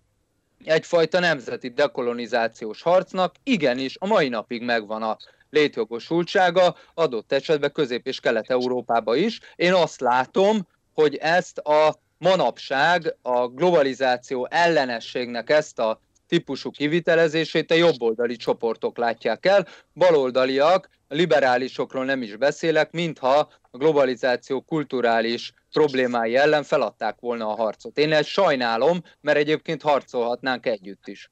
[0.68, 5.18] egyfajta nemzeti dekolonizációs harcnak igenis a mai napig megvan a
[5.50, 9.40] létjogosultsága, adott esetben Közép- és Kelet-Európába is.
[9.56, 17.76] Én azt látom, hogy ezt a manapság a globalizáció ellenességnek ezt a típusú kivitelezését a
[17.76, 26.64] jobboldali csoportok látják el, baloldaliak, liberálisokról nem is beszélek, mintha a globalizáció kulturális problémái ellen
[26.64, 27.98] feladták volna a harcot.
[27.98, 31.32] Én ezt sajnálom, mert egyébként harcolhatnánk együtt is.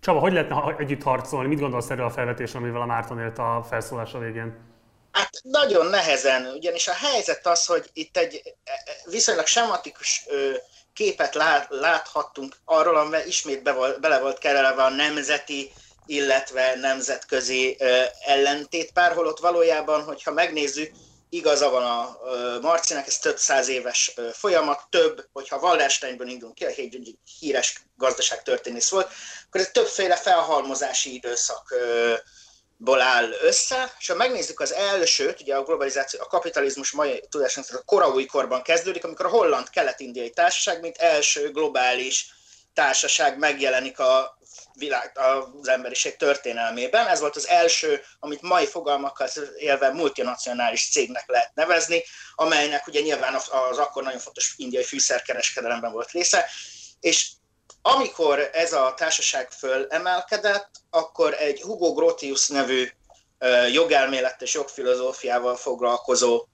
[0.00, 1.48] Csaba, hogy lehetne együtt harcolni?
[1.48, 4.56] Mit gondolsz erről a felvetésről, amivel a Márton élt a felszólása végén?
[5.12, 10.26] Hát nagyon nehezen, ugyanis a helyzet az, hogy itt egy e, e, viszonylag sematikus
[10.92, 13.62] képet lát, láthattunk arról, amivel ismét
[14.00, 15.70] bele volt kerelve a nemzeti
[16.08, 17.76] illetve nemzetközi
[18.26, 20.90] ellentétpár, holott valójában, hogyha megnézzük,
[21.30, 22.18] igaza van a
[22.60, 28.88] Marcinek, ez több száz éves folyamat, több, hogyha Wallersteinből indulunk ki, a egy híres gazdaságtörténész
[28.88, 29.12] volt,
[29.46, 32.20] akkor ez többféle felhalmozási időszakból
[33.00, 37.82] áll össze, és ha megnézzük az elsőt, ugye a globalizáció, a kapitalizmus mai tudásunk a
[37.84, 42.36] koraúj korban kezdődik, amikor a holland kelet-indiai társaság, mint első globális
[42.78, 44.38] társaság megjelenik a
[44.74, 45.18] világ,
[45.58, 47.06] az emberiség történelmében.
[47.06, 52.02] Ez volt az első, amit mai fogalmakkal élve multinacionális cégnek lehet nevezni,
[52.34, 56.46] amelynek ugye nyilván az akkor nagyon fontos indiai fűszerkereskedelemben volt része,
[57.00, 57.30] és
[57.82, 62.88] amikor ez a társaság fölemelkedett, akkor egy Hugo Grotius nevű
[63.72, 66.46] jogelmélet és jogfilozófiával foglalkozó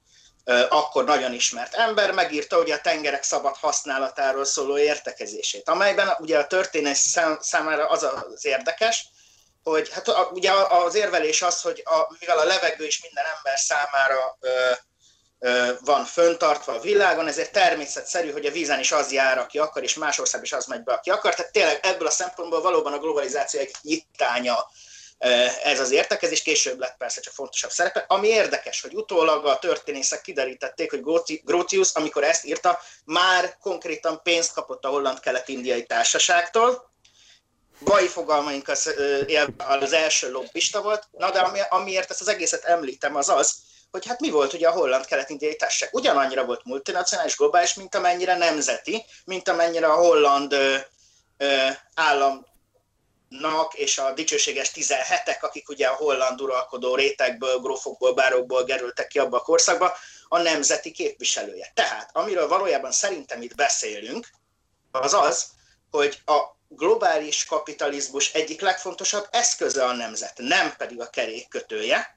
[0.69, 6.47] akkor nagyon ismert ember megírta ugye a tengerek szabad használatáról szóló értekezését, amelyben ugye a
[6.47, 6.99] történés
[7.41, 9.07] számára az az érdekes,
[9.63, 14.39] hogy hát ugye az érvelés az, hogy a, mivel a levegő is minden ember számára
[14.41, 14.71] ö,
[15.39, 19.83] ö, van föntartva a világon, ezért természetszerű, hogy a vízen is az jár, aki akar,
[19.83, 21.35] és más ország is az megy be, aki akar.
[21.35, 24.71] Tehát tényleg ebből a szempontból valóban a globalizáció egy nyitánya
[25.63, 28.05] ez az értekezés, később lett persze csak fontosabb szerepe.
[28.09, 31.03] Ami érdekes, hogy utólag a történészek kiderítették, hogy
[31.45, 36.93] Grotius, amikor ezt írta, már konkrétan pénzt kapott a holland kelet-indiai társaságtól,
[37.81, 38.95] Bai fogalmaink az,
[39.57, 43.55] az első lobbista volt, na de ami, amiért ezt az egészet említem, az az,
[43.91, 45.95] hogy hát mi volt ugye a holland kelet-indiai társaság.
[45.95, 50.77] Ugyanannyira volt multinacionális, globális, mint amennyire nemzeti, mint amennyire a holland ö,
[51.37, 52.47] ö, állam
[53.41, 59.19] nak és a dicsőséges 17-ek, akik ugye a holland uralkodó rétegből, grófokból, bárokból gerültek ki
[59.19, 59.97] abba a korszakba,
[60.29, 61.71] a nemzeti képviselője.
[61.75, 64.29] Tehát, amiről valójában szerintem itt beszélünk,
[64.91, 65.47] az az,
[65.91, 72.17] hogy a globális kapitalizmus egyik legfontosabb eszköze a nemzet, nem pedig a kerék kötője,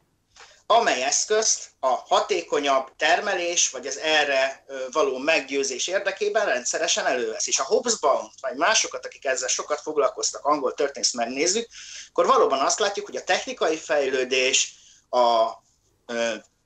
[0.68, 7.48] amely eszközt a hatékonyabb termelés, vagy az erre való meggyőzés érdekében rendszeresen elővesz.
[7.48, 11.68] És a Hobsbawm, vagy másokat, akik ezzel sokat foglalkoztak, angol történész megnézzük,
[12.10, 14.74] akkor valóban azt látjuk, hogy a technikai fejlődés,
[15.10, 15.52] a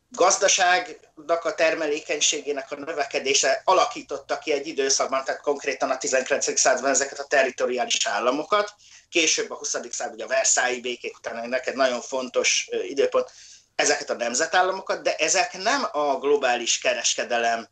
[0.10, 6.60] gazdaságnak a termelékenységének a növekedése alakította ki egy időszakban, tehát konkrétan a 19.
[6.60, 8.74] században ezeket a territoriális államokat,
[9.10, 9.78] később a 20.
[9.90, 13.32] század, ugye a Versailles békék után neked nagyon fontos időpont,
[13.76, 17.68] ezeket a nemzetállamokat, de ezek nem a globális kereskedelem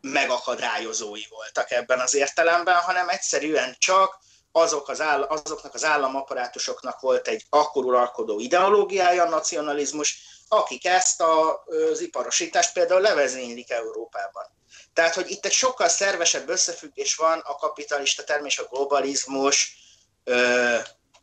[0.00, 4.18] megakadályozói voltak ebben az értelemben, hanem egyszerűen csak
[4.52, 10.18] azok az áll, azoknak az államaparátusoknak volt egy akkor uralkodó ideológiája, a nacionalizmus,
[10.48, 14.44] akik ezt a, az iparosítást például levezénylik Európában.
[14.92, 19.76] Tehát, hogy itt egy sokkal szervesebb összefüggés van a kapitalista termés, a globalizmus
[20.24, 20.76] ö,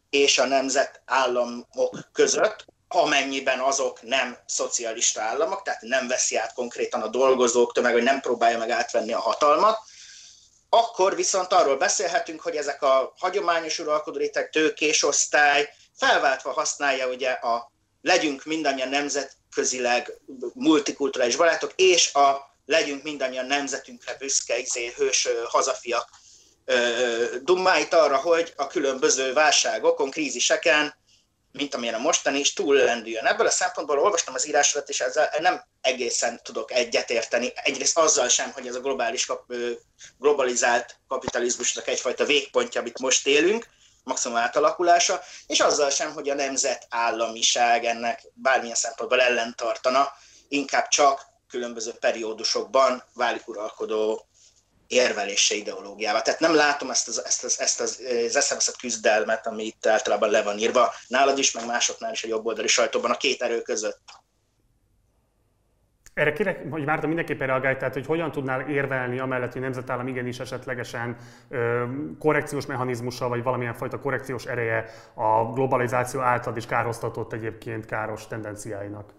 [0.09, 7.07] és a nemzetállamok között, amennyiben azok nem szocialista államok, tehát nem veszi át konkrétan a
[7.07, 9.79] dolgozók tömeg, vagy nem próbálja meg átvenni a hatalmat,
[10.69, 17.29] akkor viszont arról beszélhetünk, hogy ezek a hagyományos uralkodó réteg, tőkés osztály felváltva használja ugye
[17.29, 17.71] a
[18.01, 20.13] legyünk mindannyian nemzetközileg
[20.53, 26.09] multikulturális barátok, és a legyünk mindannyian nemzetünkre büszke, izé, hős hazafiak
[27.41, 30.95] dummáit arra, hogy a különböző válságokon, kríziseken
[31.51, 33.25] mint amilyen a mostani is túllendüljön.
[33.25, 37.51] Ebből a szempontból olvastam az írásodat, és ezzel nem egészen tudok egyetérteni.
[37.55, 39.31] Egyrészt azzal sem, hogy ez a globális,
[40.17, 43.67] globalizált kapitalizmusnak egyfajta végpontja, amit most élünk,
[44.03, 50.11] maximum átalakulása, és azzal sem, hogy a nemzetállamiság ennek bármilyen szempontból ellentartana,
[50.47, 54.27] inkább csak különböző periódusokban válik uralkodó
[54.87, 56.21] érvelése ideológiával.
[56.21, 60.29] Tehát nem látom ezt az, ezt az, ezt az, az eszemeszett küzdelmet, ami itt általában
[60.29, 63.99] le van írva, nálad is, meg másoknál is a jobboldali sajtóban, a két erő között.
[66.13, 70.39] Erre kérek, hogy Márta mindenképpen reagálj, tehát hogy hogyan tudnál érvelni amellett, hogy nemzetállam igenis
[70.39, 71.17] esetlegesen
[71.49, 71.83] ö,
[72.19, 79.13] korrekciós mechanizmussal, vagy valamilyen fajta korrekciós ereje a globalizáció által is károztatott egyébként káros tendenciáinak?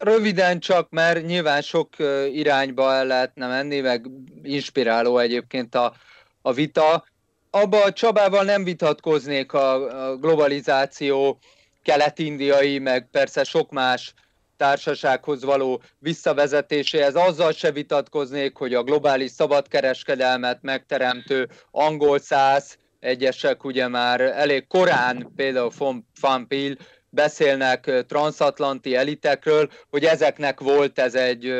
[0.00, 1.88] Röviden csak, mert nyilván sok
[2.32, 4.06] irányba el lehetne menni, meg
[4.42, 5.94] inspiráló egyébként a,
[6.42, 7.04] a vita.
[7.50, 11.38] Abba a Csabával nem vitatkoznék a, a globalizáció
[11.82, 14.14] kelet-indiai, meg persze sok más
[14.56, 17.14] társasághoz való visszavezetéséhez.
[17.14, 25.32] Azzal se vitatkoznék, hogy a globális szabadkereskedelmet megteremtő angol száz, egyesek ugye már elég korán,
[25.36, 26.76] például von, von Peel,
[27.10, 31.52] beszélnek transatlanti elitekről, hogy ezeknek volt ez egy,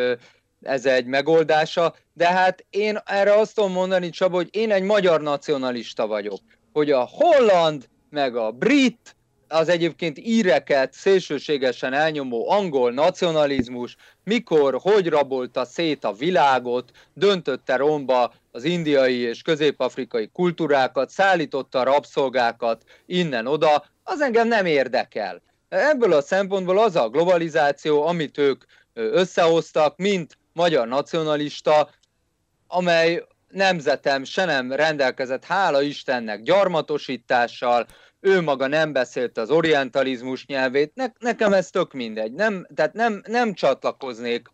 [0.62, 5.20] ez egy megoldása, de hát én erre azt tudom mondani, Csaba, hogy én egy magyar
[5.20, 6.40] nacionalista vagyok,
[6.72, 9.14] hogy a holland meg a brit,
[9.52, 18.32] az egyébként íreket szélsőségesen elnyomó angol nacionalizmus, mikor, hogy rabolta szét a világot, döntötte romba
[18.52, 25.42] az indiai és közép-afrikai kultúrákat, szállította rabszolgákat innen-oda, az engem nem érdekel.
[25.68, 31.90] Ebből a szempontból az a globalizáció, amit ők összehoztak, mint magyar nacionalista,
[32.66, 37.86] amely nemzetem se nem rendelkezett, hála Istennek, gyarmatosítással,
[38.20, 43.22] ő maga nem beszélt az orientalizmus nyelvét, ne, nekem ez tök mindegy, nem, tehát nem,
[43.26, 44.48] nem csatlakoznék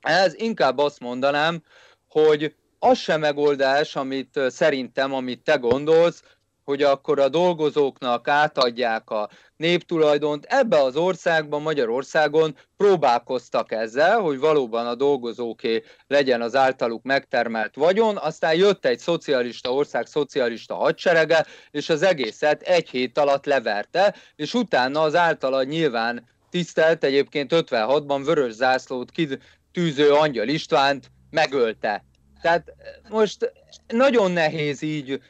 [0.00, 1.62] ez inkább azt mondanám,
[2.08, 6.22] hogy az sem megoldás, amit szerintem, amit te gondolsz,
[6.64, 10.44] hogy akkor a dolgozóknak átadják a néptulajdont.
[10.48, 18.16] Ebbe az országban, Magyarországon próbálkoztak ezzel, hogy valóban a dolgozóké legyen az általuk megtermelt vagyon,
[18.16, 24.54] aztán jött egy szocialista ország, szocialista hadserege, és az egészet egy hét alatt leverte, és
[24.54, 32.04] utána az általa nyilván tisztelt, egyébként 56-ban vörös zászlót kitűző Angyal Istvánt megölte.
[32.42, 32.72] Tehát
[33.08, 33.52] most
[33.86, 35.20] nagyon nehéz így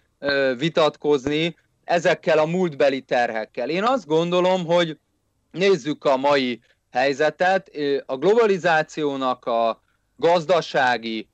[0.57, 3.69] vitatkozni ezekkel a múltbeli terhekkel.
[3.71, 4.99] Én azt gondolom, hogy
[5.51, 7.71] nézzük a mai helyzetet,
[8.07, 9.83] a globalizációnak a
[10.17, 11.29] gazdasági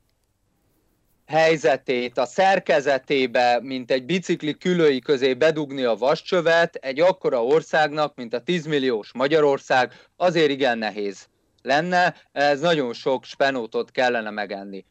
[1.26, 8.34] helyzetét, a szerkezetébe, mint egy bicikli külői közé bedugni a vascsövet, egy akkora országnak, mint
[8.34, 11.28] a 10 milliós Magyarország, azért igen nehéz
[11.62, 14.84] lenne, ez nagyon sok spenótot kellene megenni.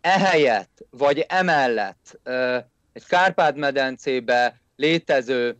[0.00, 2.20] Ehelyett, vagy emellett
[2.98, 5.56] egy Kárpát-medencébe létező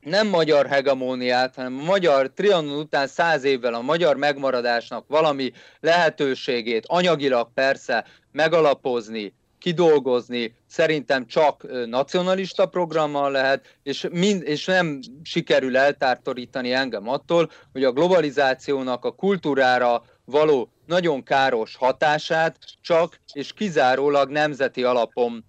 [0.00, 6.84] nem magyar hegemóniát, hanem a magyar trianon után száz évvel a magyar megmaradásnak valami lehetőségét
[6.86, 16.72] anyagilag persze megalapozni, kidolgozni, szerintem csak nacionalista programmal lehet, és, mind, és nem sikerül eltártorítani
[16.72, 24.84] engem attól, hogy a globalizációnak a kultúrára való nagyon káros hatását csak és kizárólag nemzeti
[24.84, 25.44] alapon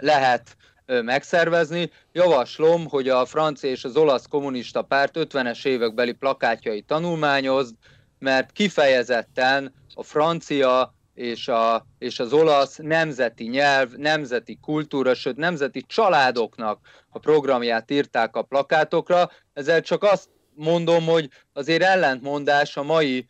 [0.00, 1.90] lehet megszervezni.
[2.12, 7.74] Javaslom, hogy a francia és az olasz kommunista párt 50-es évekbeli plakátjai tanulmányozd,
[8.18, 15.84] mert kifejezetten a francia és, a, és az olasz nemzeti nyelv, nemzeti kultúra, sőt nemzeti
[15.86, 16.78] családoknak
[17.08, 19.30] a programját írták a plakátokra.
[19.52, 23.26] Ezzel csak azt mondom, hogy azért ellentmondás a mai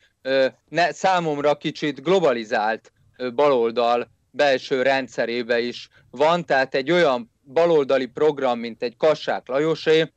[0.69, 2.93] ne, számomra kicsit globalizált
[3.35, 10.13] baloldal belső rendszerébe is van, tehát egy olyan baloldali program, mint egy Kassák Lajosé,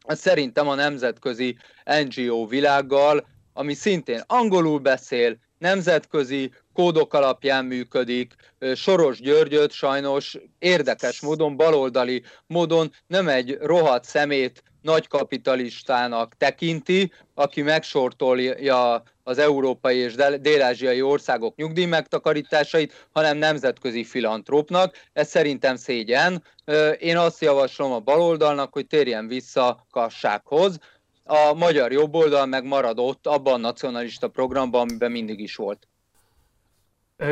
[0.00, 1.56] az szerintem a nemzetközi
[2.04, 8.34] NGO világgal, ami szintén angolul beszél, nemzetközi kódok alapján működik.
[8.74, 19.02] Soros Györgyöt sajnos érdekes módon, baloldali módon nem egy rohadt szemét nagykapitalistának tekinti, aki megsortolja
[19.28, 24.94] az európai és dél-ázsiai országok nyugdíj megtakarításait, hanem nemzetközi filantrópnak.
[25.12, 26.44] Ez szerintem szégyen.
[26.98, 30.78] Én azt javaslom a baloldalnak, hogy térjen vissza kassághoz.
[31.24, 35.88] A magyar jobboldal meg maradott abban a nacionalista programban, amiben mindig is volt.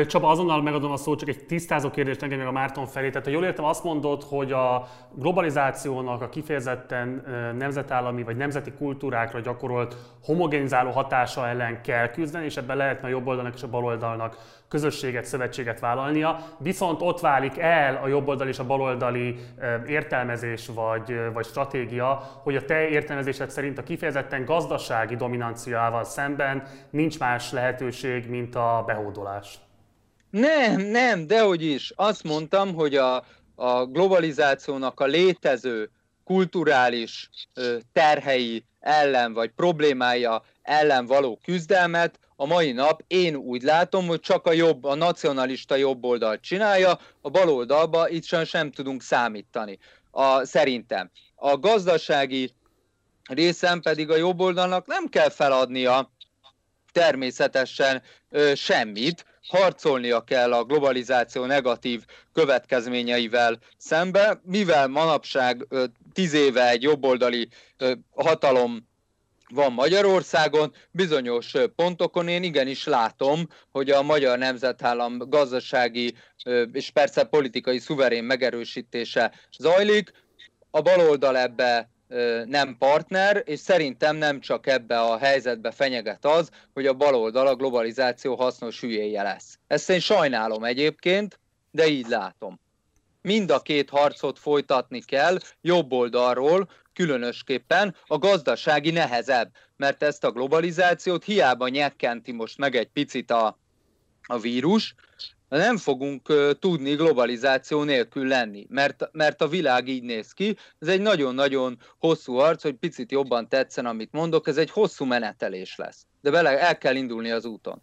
[0.07, 3.09] Csaba, azonnal megadom a szót, csak egy tisztázó kérdést engem meg a Márton felé.
[3.09, 7.23] Tehát, ha jól értem, azt mondod, hogy a globalizációnak a kifejezetten
[7.57, 13.53] nemzetállami vagy nemzeti kultúrákra gyakorolt homogenizáló hatása ellen kell küzdeni, és ebben lehetne a jobboldalnak
[13.53, 16.39] és a baloldalnak közösséget, szövetséget vállalnia.
[16.57, 19.39] Viszont ott válik el a jobboldali és a baloldali
[19.85, 27.19] értelmezés vagy, vagy stratégia, hogy a te értelmezésed szerint a kifejezetten gazdasági dominanciával szemben nincs
[27.19, 29.59] más lehetőség, mint a behódolás.
[30.29, 31.91] Nem, nem, dehogy is.
[31.95, 35.89] Azt mondtam, hogy a, a globalizációnak a létező
[36.23, 37.29] kulturális
[37.93, 44.47] terhei ellen, vagy problémája ellen való küzdelmet a mai nap én úgy látom, hogy csak
[44.47, 49.79] a jobb, a nacionalista jobb oldalt csinálja, a bal oldalba itt sem, sem tudunk számítani.
[50.11, 51.11] A, szerintem.
[51.35, 52.51] A gazdasági
[53.23, 56.11] részen pedig a jobb oldalnak nem kell feladnia
[56.91, 65.67] természetesen ö, semmit, harcolnia kell a globalizáció negatív következményeivel szembe, mivel manapság
[66.13, 67.47] tíz éve egy jobboldali
[68.15, 68.87] hatalom
[69.49, 76.15] van Magyarországon, bizonyos pontokon én igenis látom, hogy a magyar nemzetállam gazdasági
[76.71, 80.11] és persze politikai szuverén megerősítése zajlik,
[80.71, 81.89] a baloldal ebbe
[82.45, 87.55] nem partner, és szerintem nem csak ebbe a helyzetbe fenyeget az, hogy a baloldal a
[87.55, 89.59] globalizáció hasznos hülyéje lesz.
[89.67, 91.39] Ezt én sajnálom egyébként,
[91.71, 92.59] de így látom.
[93.21, 100.31] mind a két harcot folytatni kell jobb oldalról, különösképpen a gazdasági nehezebb, mert ezt a
[100.31, 103.59] globalizációt hiába nyekkenti most meg egy picit a,
[104.21, 104.95] a vírus,
[105.49, 110.57] nem fogunk tudni globalizáció nélkül lenni, mert, mert a világ így néz ki.
[110.79, 115.75] Ez egy nagyon-nagyon hosszú arc, hogy picit jobban tetszen, amit mondok, ez egy hosszú menetelés
[115.75, 116.05] lesz.
[116.21, 117.81] De bele el kell indulni az úton.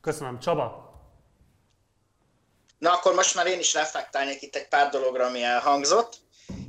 [0.00, 0.38] Köszönöm.
[0.38, 0.94] Csaba?
[2.78, 6.16] Na akkor most már én is reflektálnék itt egy pár dologra, ami elhangzott.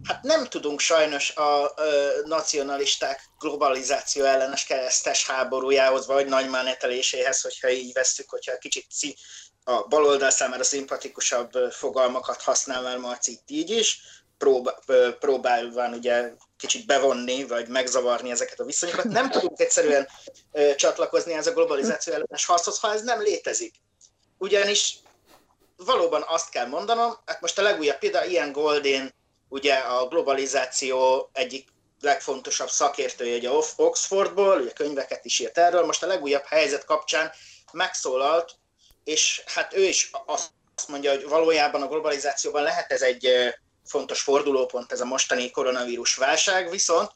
[0.03, 7.69] Hát nem tudunk sajnos a ö, nacionalisták globalizáció ellenes keresztes háborújához, vagy nagy máneteléséhez, hogyha
[7.69, 8.85] így vesztük, hogyha kicsit
[9.69, 13.99] a baloldal számára szimpatikusabb fogalmakat használ már Marci így is,
[14.37, 14.81] próbál,
[15.19, 19.03] próbálván ugye kicsit bevonni, vagy megzavarni ezeket a viszonyokat.
[19.03, 20.07] Nem tudunk egyszerűen
[20.75, 23.75] csatlakozni ez a globalizáció ellenes harchoz, ha ez nem létezik.
[24.37, 24.97] Ugyanis
[25.75, 29.13] valóban azt kell mondanom, hát most a legújabb példa, ilyen Goldén,
[29.49, 31.67] ugye a globalizáció egyik
[32.01, 37.31] legfontosabb szakértője ugye Oxfordból, ugye könyveket is írt erről, most a legújabb helyzet kapcsán
[37.71, 38.55] megszólalt
[39.07, 43.29] és hát ő is azt mondja, hogy valójában a globalizációban lehet ez egy
[43.85, 47.11] fontos fordulópont, ez a mostani koronavírus válság, viszont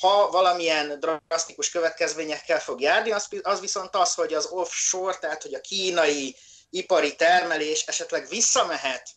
[0.00, 5.54] ha valamilyen drasztikus következményekkel fog járni, az, az viszont az, hogy az offshore, tehát hogy
[5.54, 6.36] a kínai
[6.70, 9.08] ipari termelés esetleg visszamehet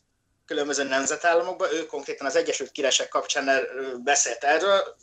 [0.45, 3.67] különböző nemzetállamokba, ő konkrétan az Egyesült Királyság kapcsán
[4.03, 4.95] beszélt erről,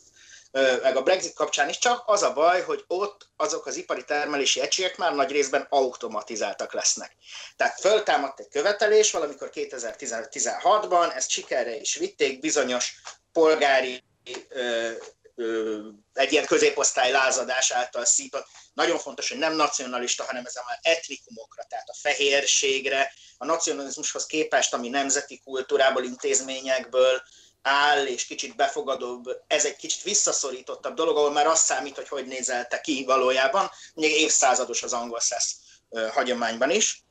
[0.81, 4.61] meg a Brexit kapcsán is, csak az a baj, hogy ott azok az ipari termelési
[4.61, 7.15] egységek már nagy részben automatizáltak lesznek.
[7.55, 13.01] Tehát föltámadt egy követelés valamikor 2015-16-ban, ezt sikerre is vitték, bizonyos
[13.31, 14.03] polgári
[14.49, 14.91] ö,
[15.35, 15.79] ö,
[16.13, 18.47] egy ilyen középosztály lázadás által szított.
[18.73, 24.73] Nagyon fontos, hogy nem nacionalista, hanem ez már etnikumokra, tehát a fehérségre, a nacionalizmushoz képest,
[24.73, 27.21] ami nemzeti kultúrából, intézményekből,
[27.67, 32.25] áll, és kicsit befogadóbb, ez egy kicsit visszaszorítottabb dolog, ahol már azt számít, hogy hogy
[32.25, 35.55] nézelte ki valójában, még évszázados az angol szesz
[36.11, 37.03] hagyományban is,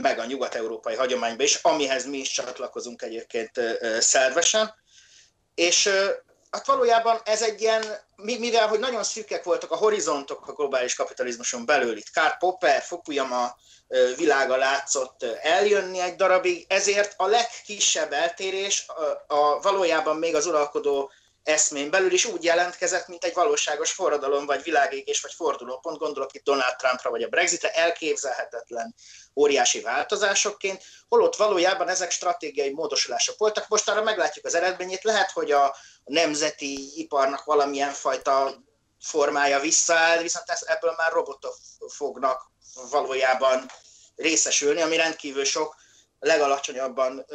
[0.00, 3.60] meg a nyugat-európai hagyományban is, amihez mi is csatlakozunk egyébként
[3.98, 4.74] szervesen.
[5.54, 5.88] És
[6.50, 7.84] hát valójában ez egy ilyen,
[8.16, 13.56] mivel hogy nagyon szűkek voltak a horizontok a globális kapitalizmuson belül, itt Karl Popper, Fukuyama
[14.16, 21.10] világa látszott eljönni egy darabig, ezért a legkisebb eltérés a, a valójában még az uralkodó
[21.46, 26.44] eszmén belül is úgy jelentkezett, mint egy valóságos forradalom, vagy világégés, vagy fordulópont, gondolok itt
[26.44, 28.94] Donald Trumpra, vagy a Brexitre, elképzelhetetlen
[29.36, 33.68] óriási változásokként, holott valójában ezek stratégiai módosulások voltak.
[33.68, 38.64] Most arra meglátjuk az eredményét, lehet, hogy a nemzeti iparnak valamilyen fajta
[39.00, 41.56] formája visszaáll, viszont ebből már robotok
[41.88, 42.50] fognak
[42.90, 43.70] valójában
[44.16, 45.74] részesülni, ami rendkívül sok
[46.18, 47.26] legalacsonyabban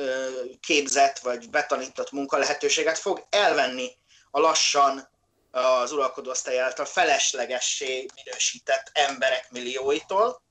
[0.60, 4.00] képzett vagy betanított munkalehetőséget fog elvenni
[4.32, 5.10] a lassan
[5.52, 10.42] az uralkodóosztály által feleslegessé minősített emberek millióitól,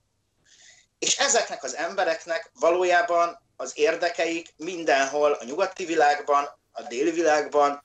[0.98, 7.84] és ezeknek az embereknek valójában az érdekeik mindenhol a nyugati világban, a déli világban,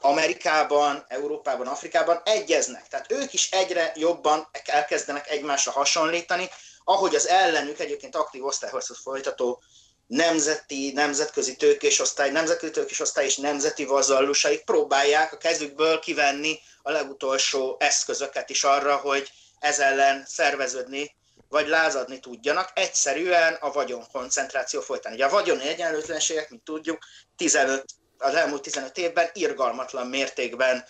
[0.00, 2.88] Amerikában, Európában, Afrikában egyeznek.
[2.88, 6.48] Tehát ők is egyre jobban elkezdenek egymásra hasonlítani,
[6.84, 9.62] ahogy az ellenük egyébként aktív osztályhoz folytató
[10.06, 18.50] nemzeti, nemzetközi tőkésosztály, nemzetközi tőkésosztály és nemzeti vazallusaik próbálják a kezükből kivenni a legutolsó eszközöket
[18.50, 21.14] is arra, hogy ez ellen szerveződni
[21.48, 25.12] vagy lázadni tudjanak, egyszerűen a vagyon koncentráció folytán.
[25.12, 26.98] Ugye a vagyoni egyenlőtlenségek, mint tudjuk,
[27.36, 27.84] 15,
[28.18, 30.84] az elmúlt 15 évben irgalmatlan mértékben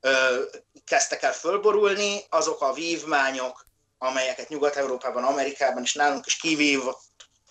[0.00, 0.42] ö,
[0.84, 3.64] kezdtek el fölborulni, azok a vívmányok,
[3.98, 6.80] amelyeket Nyugat-Európában, Amerikában is nálunk is kivív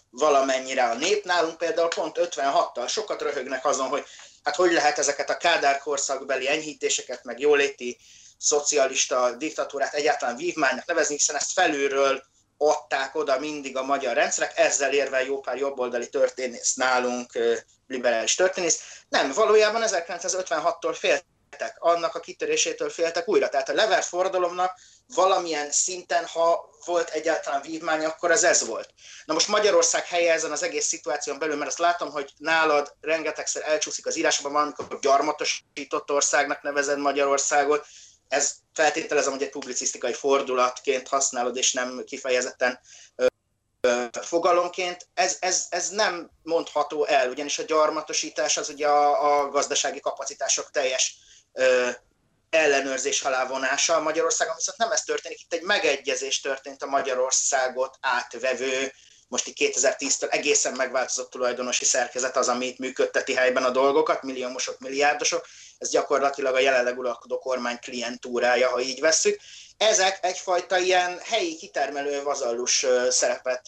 [0.10, 1.26] valamennyire a nép.
[1.26, 4.06] Nálunk például pont 56-tal sokat röhögnek azon, hogy
[4.44, 7.98] hát hogy lehet ezeket a Kádár korszakbeli enyhítéseket, meg jóléti
[8.38, 12.24] szocialista diktatúrát egyáltalán vívmánynak nevezni, hiszen ezt felülről
[12.58, 17.32] adták oda mindig a magyar rendszerek, ezzel érve jó pár jobboldali történész nálunk,
[17.88, 19.04] liberális történész.
[19.10, 20.96] Nem, valójában 1956-tól
[21.50, 23.50] féltek, annak a kitörésétől féltek újra.
[23.50, 24.80] Tehát a levert forradalomnak
[25.16, 28.94] valamilyen szinten, ha volt egyáltalán vívmány, akkor ez ez volt.
[29.26, 33.64] Na most Magyarország helye ezen az egész szituáción belül, mert azt látom, hogy nálad rengetegszer
[33.70, 37.86] elcsúszik az írásban, amikor gyarmatosított országnak nevezed Magyarországot,
[38.28, 42.80] ez feltételezem, hogy egy publicisztikai fordulatként használod, és nem kifejezetten
[44.12, 50.00] fogalomként, ez, ez, ez nem mondható el, ugyanis a gyarmatosítás az ugye a, a gazdasági
[50.00, 51.18] kapacitások teljes
[52.50, 58.92] ellenőrzés alá vonása Magyarországon, viszont nem ez történik, itt egy megegyezés történt a Magyarországot átvevő
[59.30, 65.46] most így 2010-től egészen megváltozott tulajdonosi szerkezet az, amit működteti helyben a dolgokat, milliómosok, milliárdosok,
[65.78, 69.40] ez gyakorlatilag a jelenleg uralkodó kormány klientúrája, ha így vesszük.
[69.78, 73.62] Ezek egyfajta ilyen helyi kitermelő vazallus szerepet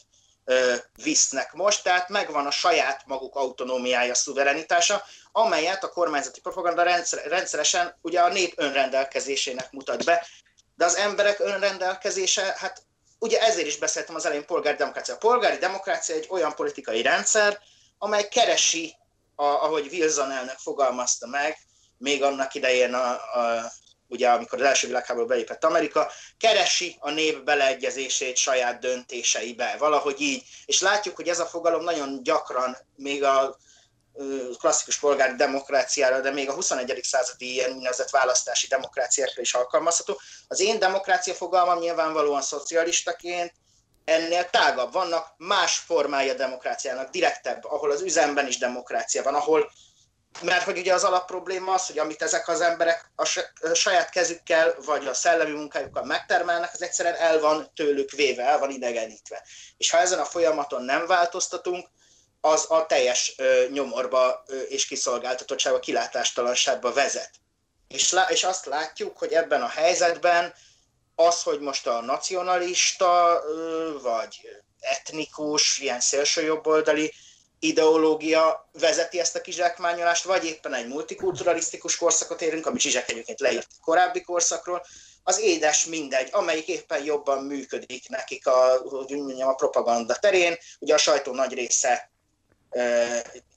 [1.03, 7.97] visznek most, tehát megvan a saját maguk autonómiája, szuverenitása, amelyet a kormányzati propaganda rendszer, rendszeresen
[8.01, 10.27] ugye a nép önrendelkezésének mutat be,
[10.75, 12.83] de az emberek önrendelkezése, hát
[13.19, 15.13] ugye ezért is beszéltem az elején polgári demokrácia.
[15.13, 17.59] A polgári demokrácia egy olyan politikai rendszer,
[17.97, 18.95] amely keresi,
[19.35, 21.57] a, ahogy Wilson elnök fogalmazta meg,
[21.97, 23.71] még annak idején a, a
[24.11, 30.43] ugye amikor az első világháború belépett Amerika, keresi a nép beleegyezését saját döntéseibe, valahogy így.
[30.65, 33.57] És látjuk, hogy ez a fogalom nagyon gyakran, még a
[34.59, 36.99] klasszikus polgári demokráciára, de még a 21.
[37.03, 40.19] századi ilyen úgynevezett választási demokráciákra is alkalmazható.
[40.47, 43.53] Az én demokrácia fogalmam nyilvánvalóan szocialistaként
[44.05, 44.91] ennél tágabb.
[44.91, 49.71] Vannak más formája demokráciának, direktebb, ahol az üzemben is demokrácia van, ahol
[50.41, 53.25] mert hogy ugye az alapprobléma az, hogy amit ezek az emberek a
[53.73, 58.69] saját kezükkel, vagy a szellemi munkájukkal megtermelnek, az egyszerűen el van tőlük véve, el van
[58.69, 59.45] idegenítve.
[59.77, 61.87] És ha ezen a folyamaton nem változtatunk,
[62.41, 63.35] az a teljes
[63.71, 67.31] nyomorba és kiszolgáltatottságba, kilátástalanságba vezet.
[67.87, 70.53] És, lá, és azt látjuk, hogy ebben a helyzetben
[71.15, 73.41] az, hogy most a nacionalista,
[74.01, 74.47] vagy
[74.79, 77.13] etnikus, ilyen szélsőjobboldali
[77.63, 83.67] ideológia vezeti ezt a kizsákmányolást, vagy éppen egy multikulturalisztikus korszakot érünk, ami Zsizsek egyébként leírt
[83.81, 84.85] korábbi korszakról,
[85.23, 90.57] az édes mindegy, amelyik éppen jobban működik nekik a, mondjam, a propaganda terén.
[90.79, 92.11] Ugye a sajtó nagy része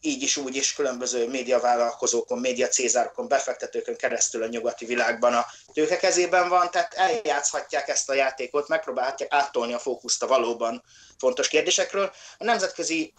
[0.01, 5.97] így is, úgy is különböző médiavállalkozókon, média cézárokon, befektetőkön keresztül a nyugati világban a tőke
[5.97, 10.83] kezében van, tehát eljátszhatják ezt a játékot, megpróbálhatják áttolni a fókuszt a valóban
[11.19, 12.13] fontos kérdésekről.
[12.39, 13.13] A nemzetközi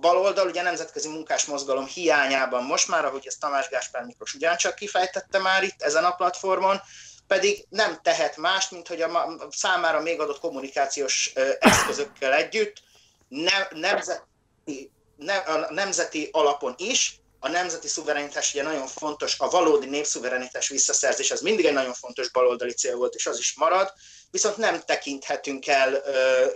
[0.00, 5.38] baloldal, ugye nemzetközi munkás mozgalom hiányában most már, ahogy ezt Tamás Gáspár Miklós ugyancsak kifejtette
[5.38, 6.80] már itt ezen a platformon,
[7.26, 12.82] pedig nem tehet mást, mint hogy a számára még adott kommunikációs eszközökkel együtt
[13.28, 19.86] ne, nemzeti, ne, a nemzeti alapon is, a nemzeti szuverenitás ugye nagyon fontos, a valódi
[19.86, 23.92] népszuverenitás visszaszerzés, az mindig egy nagyon fontos baloldali cél volt, és az is marad,
[24.30, 26.46] viszont nem tekinthetünk el ö,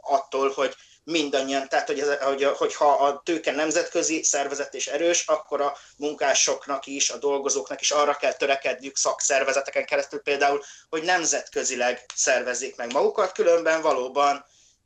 [0.00, 0.74] attól, hogy
[1.08, 6.86] mindannyian, tehát hogy, ez, hogy, hogyha a tőke nemzetközi szervezet és erős, akkor a munkásoknak
[6.86, 13.32] is, a dolgozóknak is arra kell törekedniük szakszervezeteken keresztül például, hogy nemzetközileg szervezzék meg magukat,
[13.32, 14.44] különben valóban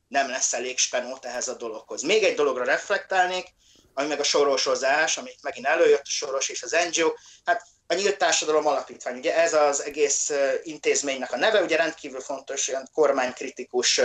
[0.09, 2.03] nem lesz elég spenót ehhez a dologhoz.
[2.03, 3.47] Még egy dologra reflektálnék,
[3.95, 7.13] ami meg a sorosozás, amit megint előjött, a soros és az NGO,
[7.45, 9.17] hát a Nyílt Társadalom Alapítvány.
[9.17, 14.01] Ugye ez az egész intézménynek a neve, ugye rendkívül fontos, olyan kormánykritikus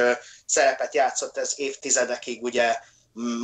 [0.46, 2.80] szerepet játszott ez évtizedekig ugye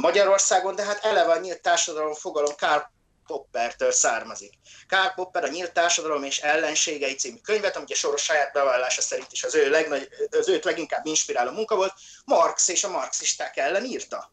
[0.01, 2.81] Magyarországon, de hát eleve a Nyílt Társadalom fogalom Karl
[3.27, 4.53] Poppertől származik.
[4.87, 9.31] Karl Popper a Nyílt Társadalom és ellenségei című könyvet, amit a Soros saját bevallása szerint
[9.31, 11.93] is az ő legnagy, az őt leginkább inspiráló munka volt,
[12.25, 14.31] Marx és a marxisták ellen írta.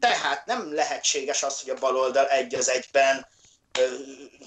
[0.00, 3.26] Tehát nem lehetséges az, hogy a baloldal egy az egyben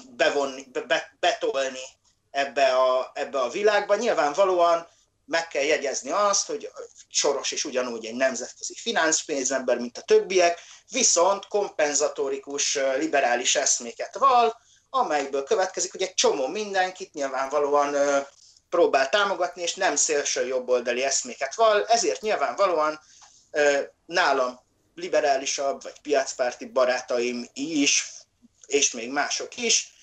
[0.09, 1.83] bevonni, be, betolni
[2.31, 3.95] ebbe a, ebbe a világba.
[3.95, 4.87] Nyilvánvalóan
[5.25, 6.71] meg kell jegyezni azt, hogy
[7.09, 10.59] Soros is ugyanúgy egy nemzetközi finanszpénzember, mint a többiek,
[10.89, 17.95] viszont kompenzatórikus liberális eszméket val, amelyből következik, hogy egy csomó mindenkit nyilvánvalóan
[18.69, 22.99] próbál támogatni, és nem szélső jobboldali eszméket val, ezért nyilvánvalóan
[24.05, 24.59] nálam
[24.95, 28.11] liberálisabb vagy piacpárti barátaim is
[28.69, 29.93] és még mások is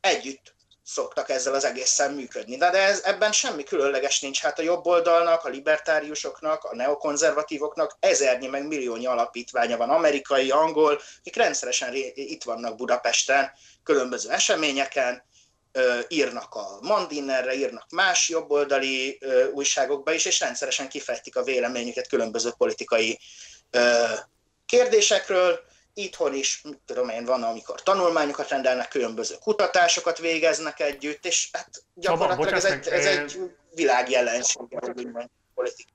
[0.00, 0.54] együtt
[0.84, 2.56] szoktak ezzel az egészen működni.
[2.56, 4.40] De, de ez, ebben semmi különleges nincs.
[4.40, 11.00] Hát a jobb oldalnak, a libertáriusoknak, a neokonzervatívoknak ezernyi meg milliónyi alapítványa van, amerikai, angol,
[11.18, 13.52] akik rendszeresen itt vannak Budapesten,
[13.82, 15.22] különböző eseményeken,
[16.08, 19.18] írnak a Mandinnerre, írnak más jobboldali
[19.52, 23.18] újságokba is, és rendszeresen kifejtik a véleményüket különböző politikai
[24.66, 25.60] kérdésekről,
[25.94, 31.68] itthon is, mit tudom én, van, amikor tanulmányokat rendelnek, különböző kutatásokat végeznek együtt, és hát
[31.94, 34.62] gyakorlatilag Csaba, ez, egy, ez egy világjelenség,
[35.54, 35.91] politika.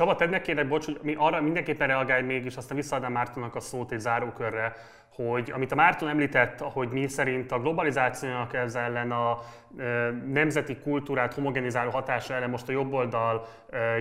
[0.00, 3.92] Csaba, tedd kérlek, bocs, hogy mi arra mindenképpen reagálj mégis, aztán visszaadnám Mártonnak a szót
[3.92, 4.76] egy zárókörre,
[5.14, 9.42] hogy amit a Márton említett, hogy mi szerint a globalizációnak ez ellen a
[10.26, 13.48] nemzeti kultúrát homogenizáló hatása ellen most a jobb oldal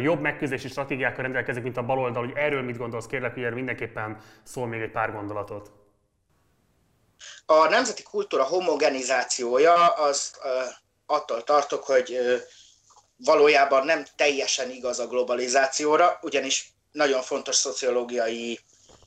[0.02, 3.56] jobb megküzdési stratégiákkal rendelkezik, mint a bal oldal, hogy erről mit gondolsz, kérlek, hogy erről
[3.56, 5.72] mindenképpen szól még egy pár gondolatot.
[7.46, 10.40] A nemzeti kultúra homogenizációja az
[11.06, 12.18] attól tartok, hogy
[13.24, 18.60] valójában nem teljesen igaz a globalizációra, ugyanis nagyon fontos szociológiai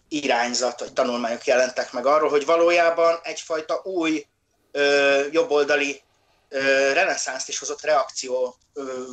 [0.08, 4.26] irányzat vagy tanulmányok jelentek meg arról, hogy valójában egyfajta új
[4.72, 6.02] ö, jobboldali
[6.48, 9.04] ö, reneszánszt is hozott reakció ö,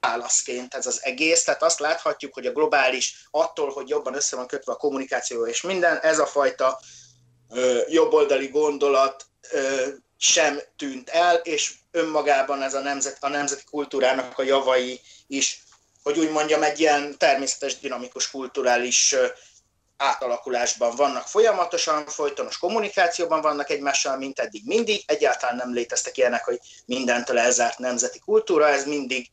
[0.00, 1.44] válaszként ez az egész.
[1.44, 5.62] Tehát azt láthatjuk, hogy a globális, attól, hogy jobban össze van kötve a kommunikáció és
[5.62, 6.80] minden, ez a fajta
[7.50, 9.86] ö, jobboldali gondolat ö,
[10.22, 15.62] sem tűnt el, és önmagában ez a, nemzet, a nemzeti kultúrának a javai is,
[16.02, 19.14] hogy úgy mondjam, egy ilyen természetes, dinamikus, kulturális
[19.96, 25.02] átalakulásban vannak folyamatosan, folytonos kommunikációban vannak egymással, mint eddig mindig.
[25.06, 29.30] Egyáltalán nem léteztek ilyenek, hogy mindentől elzárt nemzeti kultúra, ez mindig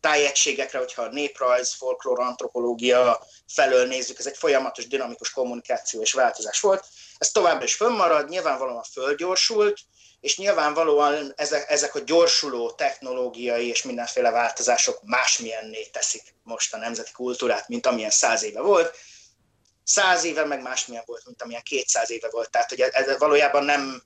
[0.00, 6.60] tájegységekre, hogyha a néprajz, folklór, antropológia felől nézzük, ez egy folyamatos, dinamikus kommunikáció és változás
[6.60, 6.84] volt.
[7.18, 9.78] Ez továbbra is fönnmarad, nyilvánvalóan fölgyorsult,
[10.20, 17.12] és nyilvánvalóan ezek, ezek a gyorsuló technológiai és mindenféle változások másmilyenné teszik most a nemzeti
[17.12, 18.96] kultúrát, mint amilyen száz éve volt.
[19.84, 22.50] Száz éve meg másmilyen volt, mint amilyen kétszáz éve volt.
[22.50, 24.02] Tehát, hogy ez valójában nem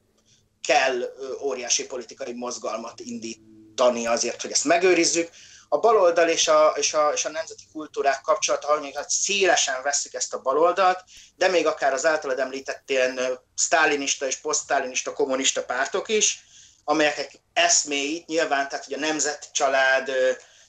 [0.66, 5.30] kell óriási politikai mozgalmat indítani azért, hogy ezt megőrizzük,
[5.74, 10.14] a baloldal és a, és a, és a nemzeti kultúrák kapcsolata, hogy hát szélesen veszük
[10.14, 11.04] ezt a baloldalt,
[11.36, 13.20] de még akár az általad említett ilyen
[13.54, 16.44] sztálinista és posztsztálinista kommunista pártok is,
[16.84, 20.10] amelyek eszméit nyilván, tehát hogy a nemzetcsalád,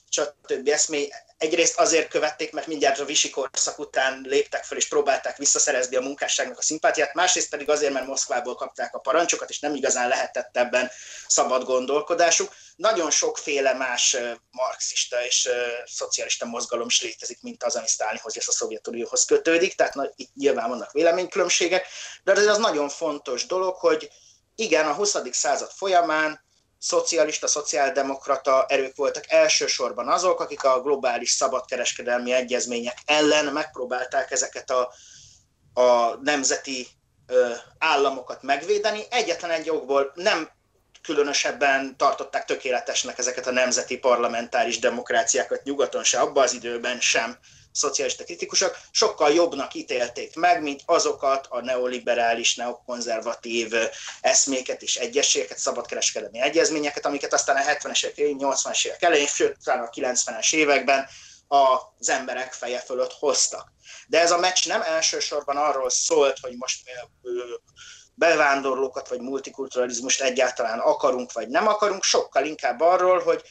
[0.08, 0.68] stb.
[0.68, 5.96] eszmély egyrészt azért követték, mert mindjárt a visi korszak után léptek fel és próbálták visszaszerezni
[5.96, 10.08] a munkásságnak a szimpátiát, másrészt pedig azért, mert Moszkvából kapták a parancsokat, és nem igazán
[10.08, 10.90] lehetett ebben
[11.26, 12.52] szabad gondolkodásuk.
[12.76, 14.16] Nagyon sokféle más
[14.50, 15.48] marxista és
[15.84, 20.34] szocialista mozgalom is létezik, mint az, ami Sztálinhoz és a Szovjetunióhoz kötődik, tehát na, itt
[20.34, 21.86] nyilván vannak véleménykülönbségek,
[22.24, 24.10] de ez az nagyon fontos dolog, hogy
[24.54, 25.16] igen, a 20.
[25.30, 26.44] század folyamán
[26.78, 34.92] szocialista, szociáldemokrata erők voltak elsősorban azok, akik a globális szabadkereskedelmi egyezmények ellen megpróbálták ezeket a,
[35.80, 36.86] a nemzeti
[37.26, 39.02] ö, államokat megvédeni.
[39.10, 40.50] Egyetlen egy okból nem
[41.06, 47.38] különösebben tartották tökéletesnek ezeket a nemzeti parlamentáris demokráciákat nyugaton se, abban az időben sem
[47.72, 53.72] szocialista kritikusok sokkal jobbnak ítélték meg, mint azokat a neoliberális, neokonzervatív
[54.20, 59.90] eszméket és egyességeket, szabadkereskedelmi egyezményeket, amiket aztán a 70-es évek, 80-es évek elején, sőt, a
[59.94, 61.08] 90-es években
[61.48, 63.72] az emberek feje fölött hoztak.
[64.06, 66.82] De ez a meccs nem elsősorban arról szólt, hogy most
[68.18, 73.42] bevándorlókat vagy multikulturalizmust egyáltalán akarunk vagy nem akarunk, sokkal inkább arról, hogy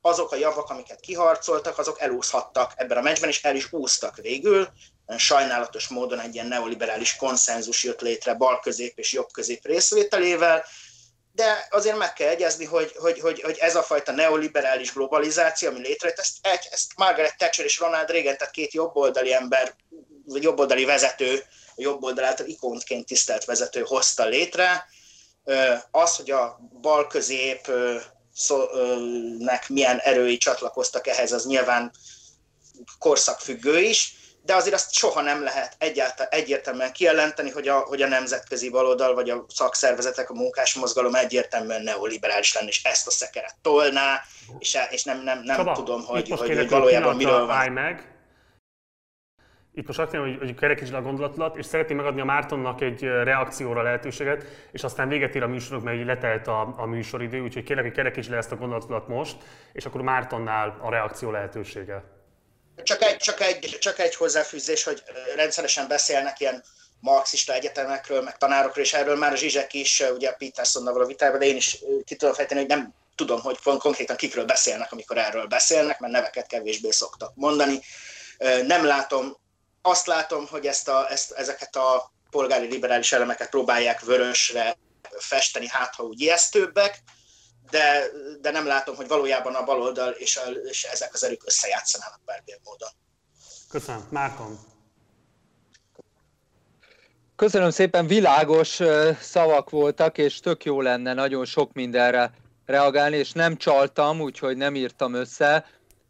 [0.00, 4.68] azok a javak, amiket kiharcoltak, azok elúszhattak ebben a meccsben, és el is úsztak végül.
[5.16, 10.64] Sajnálatos módon egy ilyen neoliberális konszenzus jött létre bal-közép és jobb-közép részvételével,
[11.32, 15.80] de azért meg kell egyezni, hogy, hogy, hogy, hogy ez a fajta neoliberális globalizáció, ami
[15.80, 19.74] létrejött, ezt, ezt Margaret Thatcher és Ronald Reagan, tehát két jobboldali ember,
[20.24, 21.44] vagy jobboldali vezető,
[21.76, 24.88] jobboldal által ikontként tisztelt vezető hozta létre.
[25.90, 27.70] Az, hogy a bal-közép
[29.38, 31.92] nek milyen erői csatlakoztak ehhez, az nyilván
[32.98, 34.14] korszakfüggő is,
[34.44, 39.14] de azért azt soha nem lehet egyáltalán egyértelműen kijelenteni, hogy a, hogy a nemzetközi baloldal
[39.14, 44.22] vagy a szakszervezetek, a munkásmozgalom egyértelműen neoliberális lenne, és ezt a szekeret tolná,
[44.58, 47.72] és, és nem, nem, nem Csaba, tudom, hogy, hogy, hogy valójában miről van.
[47.72, 48.13] meg,
[49.74, 53.82] itt most azt hogy, hogy kerekítsd a gondolatodat, és szeretném megadni a Mártonnak egy reakcióra
[53.82, 57.84] lehetőséget, és aztán véget ér a műsorunk, mert így letelt a, a műsoridő, úgyhogy kérlek,
[57.84, 59.36] hogy kerekítsd le ezt a gondolatodat most,
[59.72, 62.04] és akkor Mártonnál a reakció lehetősége.
[62.82, 65.02] Csak egy, csak, egy, csak egy hozzáfűzés, hogy
[65.36, 66.62] rendszeresen beszélnek ilyen
[67.00, 71.46] marxista egyetemekről, meg tanárokról, és erről már a Zsizsek is, ugye Petersonnal való vitában, de
[71.46, 75.98] én is ki tudom fejteni, hogy nem tudom, hogy konkrétan kikről beszélnek, amikor erről beszélnek,
[75.98, 77.80] mert neveket kevésbé szoktak mondani.
[78.66, 79.36] Nem látom
[79.86, 84.76] azt látom, hogy ezt a, ezt, ezeket a polgári liberális elemeket próbálják vörösre
[85.18, 87.02] festeni, hát ha úgy ijesztőbbek,
[87.70, 88.06] de,
[88.40, 92.60] de nem látom, hogy valójában a baloldal és, a, és ezek az erők összejátszanának bármilyen
[92.64, 92.88] módon.
[93.68, 94.06] Köszönöm.
[94.10, 94.58] Márton.
[97.36, 98.80] Köszönöm szépen, világos
[99.20, 102.32] szavak voltak, és tök jó lenne nagyon sok mindenre
[102.66, 105.66] reagálni, és nem csaltam, úgyhogy nem írtam össze.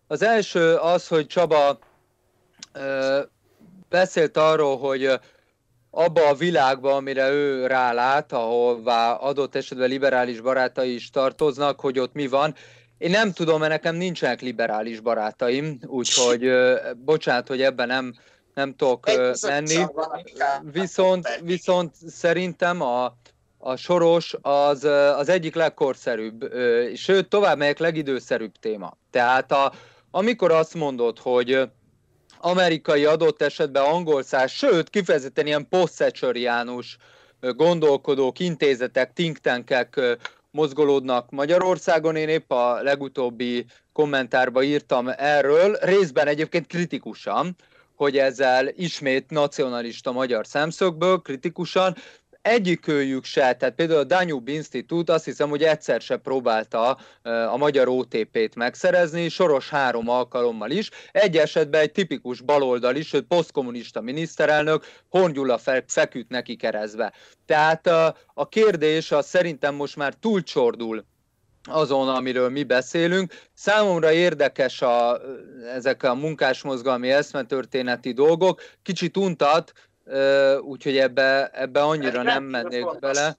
[0.07, 1.79] Az első az, hogy Csaba
[3.95, 5.11] beszélt arról, hogy
[5.91, 12.13] abba a világba, amire ő rálát, ahová adott esetben liberális barátai is tartoznak, hogy ott
[12.13, 12.55] mi van.
[12.99, 16.51] Én nem tudom, mert nekem nincsenek liberális barátaim, úgyhogy
[16.97, 18.15] bocsánat, hogy ebben nem,
[18.55, 19.07] nem tudok
[19.47, 19.85] menni.
[20.73, 23.17] Viszont, viszont szerintem a,
[23.59, 24.85] a soros az,
[25.17, 26.53] az egyik legkorszerűbb,
[26.95, 28.97] sőt, tovább megyek legidőszerűbb téma.
[29.11, 29.73] Tehát a,
[30.11, 31.69] amikor azt mondod, hogy
[32.39, 36.97] amerikai adott esetben angol száz, sőt, kifejezetten ilyen posztszecsorjánus
[37.41, 40.01] gondolkodók, intézetek, think tankek
[40.51, 42.17] mozgolódnak Magyarországon.
[42.17, 47.57] Én épp a legutóbbi kommentárba írtam erről, részben egyébként kritikusan,
[47.95, 51.97] hogy ezzel ismét nacionalista magyar szemszögből kritikusan,
[52.45, 56.99] egyikőjük se, tehát például a Danube Institute azt hiszem, hogy egyszer se próbálta
[57.51, 60.91] a magyar OTP-t megszerezni, soros három alkalommal is.
[61.13, 67.13] Egy esetben egy tipikus baloldal is, hogy posztkommunista miniszterelnök Hongyula feküdt neki keresztbe.
[67.47, 71.05] Tehát a, a kérdés az szerintem most már túlcsordul
[71.65, 73.33] azon, amiről mi beszélünk.
[73.53, 75.21] Számomra érdekes a,
[75.75, 78.61] ezek a munkásmozgalmi eszmetörténeti dolgok.
[78.83, 79.73] Kicsit untat,
[80.61, 83.39] úgyhogy ebbe, ebbe annyira nem mennék bele.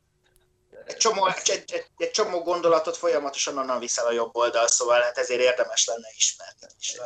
[0.85, 5.17] Egy csomó, egy, egy, egy csomó gondolatot folyamatosan onnan viszel a jobb oldal, szóval hát
[5.17, 6.99] ezért érdemes lenne ismerni is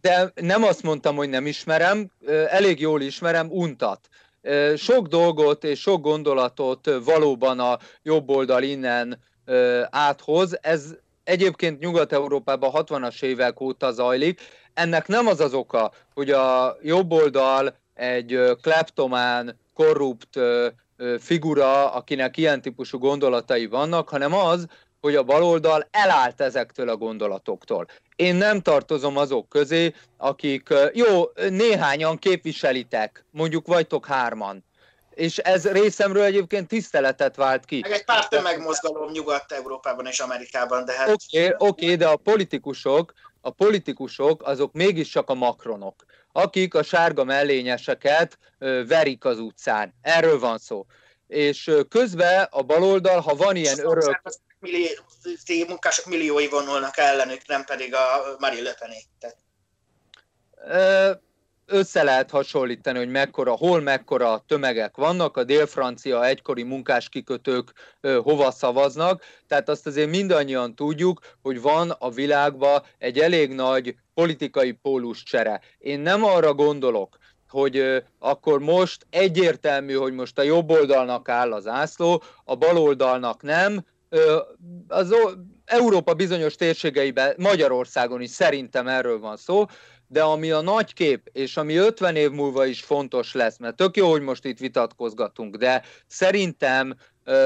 [0.00, 2.10] De nem azt mondtam, hogy nem ismerem,
[2.48, 4.08] elég jól ismerem, untat.
[4.76, 9.22] Sok dolgot és sok gondolatot valóban a jobb oldal innen
[9.90, 10.58] áthoz.
[10.60, 10.94] Ez
[11.24, 14.40] egyébként Nyugat-Európában 60-as évek óta zajlik.
[14.74, 20.38] Ennek nem az az oka, hogy a jobb oldal egy kleptomán, korrupt
[21.18, 24.66] figura, akinek ilyen típusú gondolatai vannak, hanem az,
[25.00, 27.86] hogy a baloldal elállt ezektől a gondolatoktól.
[28.16, 34.64] Én nem tartozom azok közé, akik, jó, néhányan képviselitek, mondjuk vagytok hárman,
[35.14, 37.78] és ez részemről egyébként tiszteletet vált ki.
[37.80, 41.08] Meg egy pár tömegmozgalom Nyugat-Európában és Amerikában, de hát...
[41.08, 46.04] Oké, okay, okay, de a politikusok, a politikusok azok mégiscsak a makronok
[46.36, 48.38] akik a sárga mellényeseket
[48.86, 49.94] verik az utcán.
[50.00, 50.86] Erről van szó.
[51.26, 54.20] És közben a baloldal, ha van ilyen örök...
[54.58, 54.88] Millió,
[55.66, 59.06] munkások milliói vonulnak ellenük, nem pedig a Marie Le Penék
[61.66, 68.50] össze lehet hasonlítani, hogy mekkora, hol mekkora tömegek vannak, a dél-francia egykori munkáskikötők ö, hova
[68.50, 75.22] szavaznak, tehát azt azért mindannyian tudjuk, hogy van a világban egy elég nagy politikai pólus
[75.22, 75.60] csere.
[75.78, 81.66] Én nem arra gondolok, hogy akkor most egyértelmű, hogy most a jobb oldalnak áll az
[81.66, 83.84] ászló, a bal oldalnak nem,
[84.88, 85.14] az
[85.64, 89.64] Európa bizonyos térségeiben, Magyarországon is szerintem erről van szó,
[90.14, 93.96] de ami a nagy kép, és ami 50 év múlva is fontos lesz, mert tök
[93.96, 96.94] jó, hogy most itt vitatkozgatunk, de szerintem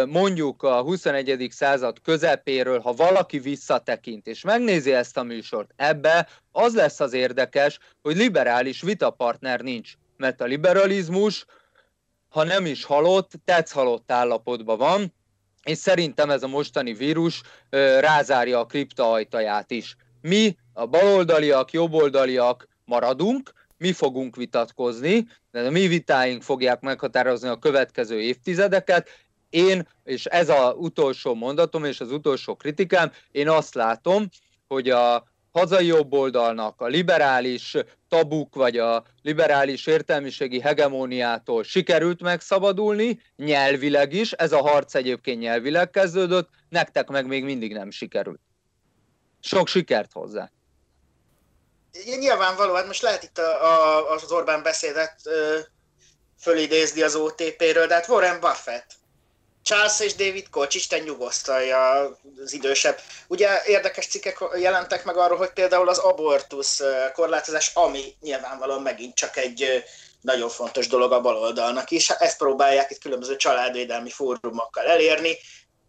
[0.07, 1.49] mondjuk a 21.
[1.51, 7.79] század közepéről, ha valaki visszatekint és megnézi ezt a műsort, ebbe az lesz az érdekes,
[8.03, 11.45] hogy liberális vitapartner nincs, mert a liberalizmus,
[12.29, 15.15] ha nem is halott, tetsz halott állapotban van,
[15.65, 17.43] és szerintem ez a mostani vírus
[18.01, 19.97] rázárja a kripta ajtaját is.
[20.21, 27.59] Mi a baloldaliak, jobboldaliak maradunk, mi fogunk vitatkozni, de a mi vitáink fogják meghatározni a
[27.59, 29.09] következő évtizedeket.
[29.51, 34.29] Én, és ez az utolsó mondatom, és az utolsó kritikám, én azt látom,
[34.69, 37.77] hogy a hazai jobboldalnak a liberális
[38.09, 45.91] tabuk vagy a liberális értelmiségi hegemóniától sikerült megszabadulni, nyelvileg is, ez a harc egyébként nyelvileg
[45.91, 48.41] kezdődött, nektek meg még mindig nem sikerült.
[49.41, 50.51] Sok sikert hozzá!
[52.19, 55.59] nyilvánvaló, hát most lehet itt a, a, az Orbán beszédet ö,
[56.41, 58.99] fölidézni az OTP-ről, de hát Warren Buffett,
[59.63, 61.79] Charles és David Koch, Isten nyugosztalja
[62.45, 63.01] az idősebb.
[63.27, 66.83] Ugye érdekes cikkek jelentek meg arról, hogy például az abortusz
[67.13, 69.85] korlátozás, ami nyilvánvalóan megint csak egy
[70.21, 72.11] nagyon fontos dolog a baloldalnak is.
[72.11, 75.37] Ezt próbálják itt különböző családvédelmi fórumokkal elérni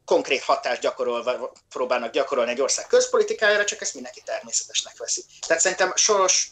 [0.09, 5.23] konkrét hatást gyakorolva próbálnak gyakorolni egy ország közpolitikájára, csak ezt mindenki természetesnek veszi.
[5.47, 6.51] Tehát szerintem soros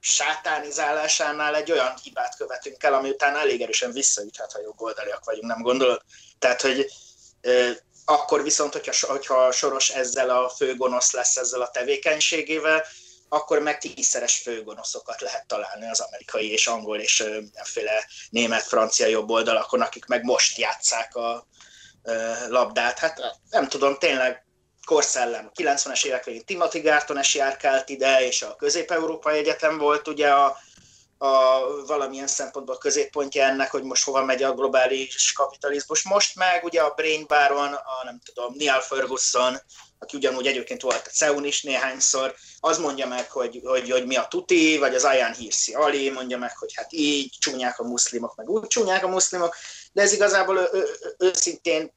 [0.00, 5.62] sátánizálásánál egy olyan hibát követünk el, ami után elég erősen visszaüthet, ha jobboldaliak vagyunk, nem
[5.62, 6.02] gondolod?
[6.38, 6.92] Tehát, hogy
[7.40, 7.50] e,
[8.04, 12.84] akkor viszont, hogyha, hogyha Soros ezzel a főgonosz lesz ezzel a tevékenységével,
[13.28, 19.30] akkor meg tízszeres főgonoszokat lehet találni az amerikai és angol és mindenféle német, francia jobb
[19.30, 21.46] oldalakon, akik meg most játszák a,
[22.48, 22.98] labdát.
[22.98, 23.20] Hát
[23.50, 24.44] nem tudom, tényleg
[24.84, 25.50] korszellem.
[25.54, 30.56] 90-es évek végén Timothy Garton-es járkált ide, és a Közép-Európai Egyetem volt ugye a,
[31.18, 36.02] a valamilyen szempontból középpontja ennek, hogy most hova megy a globális kapitalizmus.
[36.02, 39.56] Most meg ugye a Brain Baron, a nem tudom, Neil Ferguson,
[39.98, 44.16] aki ugyanúgy egyébként volt a CEUN is néhányszor, az mondja meg, hogy, hogy, hogy mi
[44.16, 48.34] a tuti, vagy az Ayan Hirsi Ali mondja meg, hogy hát így csúnyák a muszlimok,
[48.34, 49.56] meg úgy csúnyák a muszlimok,
[49.92, 50.86] de ez igazából ő, ő,
[51.18, 51.92] őszintén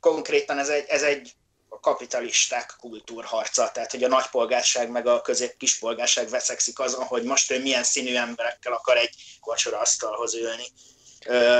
[0.00, 1.34] konkrétan ez egy, ez egy
[1.80, 7.82] kapitalisták kultúrharca, tehát hogy a nagypolgárság meg a közép-kispolgárság veszekszik azon, hogy most ő milyen
[7.82, 10.64] színű emberekkel akar egy vacsora asztalhoz ülni.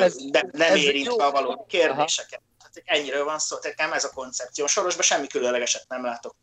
[0.00, 2.40] Ez, De nem érintve a való kérdéseket.
[2.58, 4.66] Tehát ennyire van szó, tehát nem ez a koncepció.
[4.66, 6.34] Sorosban semmi különlegeset nem látok.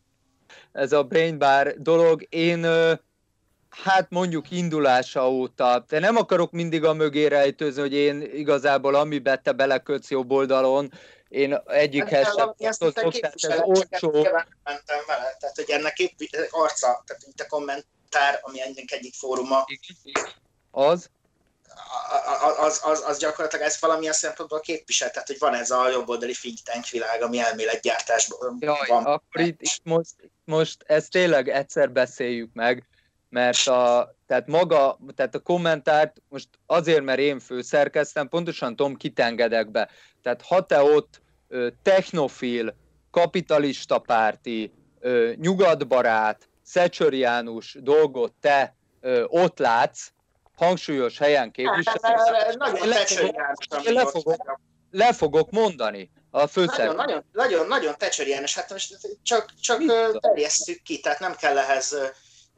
[0.71, 2.67] Ez a brain bar dolog, én
[3.69, 9.43] hát mondjuk indulása óta, de nem akarok mindig a mögé rejtőzni, hogy én igazából amiben
[9.43, 10.91] te belekötsz jobb oldalon,
[11.29, 14.11] én egyikhez sem tartozok, tehát ez olcsó.
[14.63, 16.13] Mentem vele, tehát hogy ennek kép,
[16.49, 19.65] arca, tehát itt a kommentár, ami ennek egyik fóruma.
[20.71, 21.09] Az?
[22.57, 26.57] Az, az, az gyakorlatilag ez valamilyen szempontból képvisel, tehát hogy van ez a jobboldali think
[26.63, 29.05] tank világ, ami elméletgyártásban Jaj, van.
[29.05, 32.88] akkor itt, itt most, most ezt tényleg egyszer beszéljük meg,
[33.29, 39.19] mert a, tehát maga, tehát a kommentárt most azért, mert én főszerkeztem, pontosan tudom, kit
[39.19, 39.89] engedek be.
[40.21, 42.75] Tehát ha te ott ö, technofil,
[43.11, 50.11] kapitalista párti, ö, nyugatbarát, szecsöriánus dolgot te ö, ott látsz,
[50.55, 54.59] hangsúlyos helyen képviselsz, le, le, fogok,
[54.91, 56.95] le fogok mondani a főszerkezet.
[56.95, 59.81] Nagyon, nagyon, nagyon, nagyon tecsöriános, hát most csak, csak
[60.19, 61.95] terjesszük ki, tehát nem kell ehhez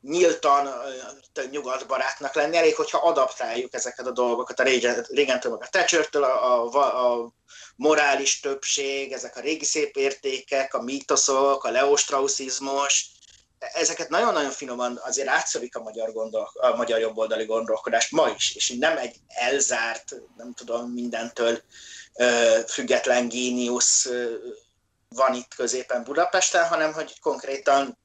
[0.02, 0.70] nyíltan
[1.52, 6.26] nyugatbarátnak lenni, elég, hogyha adaptáljuk ezeket a dolgokat a régen, régentől, a thatcher a,
[6.76, 7.32] a, a
[7.76, 13.12] morális többség, ezek a régi szép értékek, a mítoszok, a leostrauszizmus,
[13.74, 18.76] ezeket nagyon-nagyon finoman azért átszövik a magyar, gondol, a magyar jobboldali gondolkodást ma is, és
[18.80, 21.62] nem egy elzárt, nem tudom, mindentől
[22.68, 24.10] független géniusz
[25.10, 27.97] van itt középen Budapesten, hanem hogy konkrétan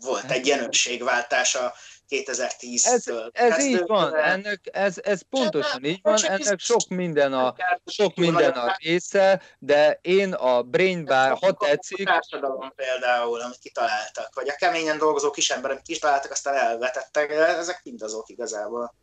[0.00, 1.74] volt egy jelölségváltás a
[2.08, 3.30] 2010-től.
[3.32, 7.54] Ez, ez így van, ennek, ez, ez pontosan így van, ennek sok minden a,
[7.86, 12.08] sok minden a része, de én a Brain Bar, ha tetszik...
[12.08, 17.30] A társadalom például, amit kitaláltak, vagy a keményen dolgozó kis ember, amit kitaláltak, aztán elvetettek,
[17.30, 18.94] ezek mind azok igazából.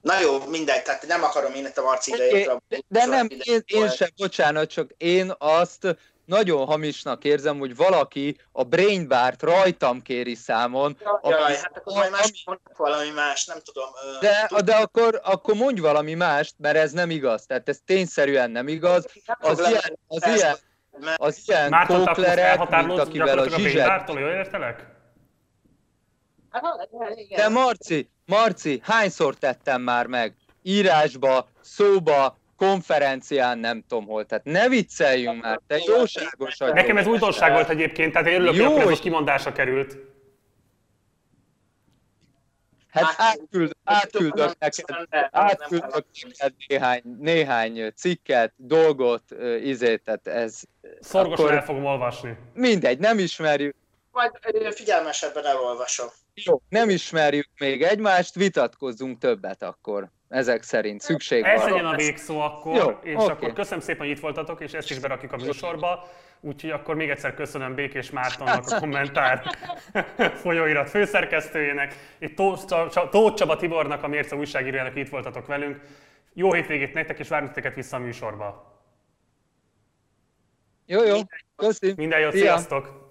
[0.00, 2.50] Na jó, mindegy, tehát nem akarom én itt a Marci idejét.
[2.68, 8.38] De, de nem, én, én sem, bocsánat, csak én azt nagyon hamisnak érzem, hogy valaki
[8.52, 10.96] a Brain Bar-t rajtam kéri számon.
[11.22, 13.88] Jaj, ami, hát akkor majd más ami, valami más, nem tudom.
[14.20, 17.46] De, de akkor, akkor mondj valami mást, mert ez nem igaz.
[17.46, 19.06] Tehát ez tényszerűen nem igaz.
[19.38, 20.56] Az ilyen, az ilyen,
[21.16, 23.86] az ilyen kóklerek, mint akivel a zsizset...
[23.86, 24.92] Mártól, jól értelek?
[26.50, 26.88] Hát,
[27.36, 30.34] de Marci, Marci, hányszor tettem már meg?
[30.62, 34.26] Írásba, szóba, konferencián, nem tudom hol.
[34.26, 36.72] Tehát ne vicceljünk már, te jóságos vagy.
[36.72, 39.96] Nekem ez újdonság volt egyébként, tehát én örülök, hogy ez most kimondásra került.
[42.88, 44.84] Hát átküld, átküldök neked,
[45.30, 49.22] átküldök neked néhány, néhány cikket, dolgot,
[49.62, 50.60] izét, tehát ez...
[51.00, 52.36] Szorgosan el fogom olvasni.
[52.52, 53.76] Mindegy, nem ismerjük.
[54.12, 54.30] Majd
[54.74, 56.08] figyelmesebben elolvasom.
[56.34, 61.66] Jó, nem ismerjük még egymást, vitatkozzunk többet akkor ezek szerint szükség Ez van.
[61.66, 63.28] Ez legyen a végszó akkor, Jó, és okay.
[63.28, 66.08] akkor köszönöm szépen, hogy itt voltatok, és ezt is berakjuk a műsorba.
[66.40, 69.42] Úgyhogy akkor még egyszer köszönöm Békés Mártonnak a kommentár
[70.42, 72.34] folyóirat főszerkesztőjének, és
[73.10, 75.80] Tóth Csaba Tibornak, a Mérce újságírójának, itt voltatok velünk.
[76.32, 78.72] Jó hétvégét nektek, és várunk teket vissza a műsorba.
[80.86, 81.16] Jó, jó.
[81.56, 81.94] Köszönöm.
[81.98, 83.03] Minden jót, sziasztok!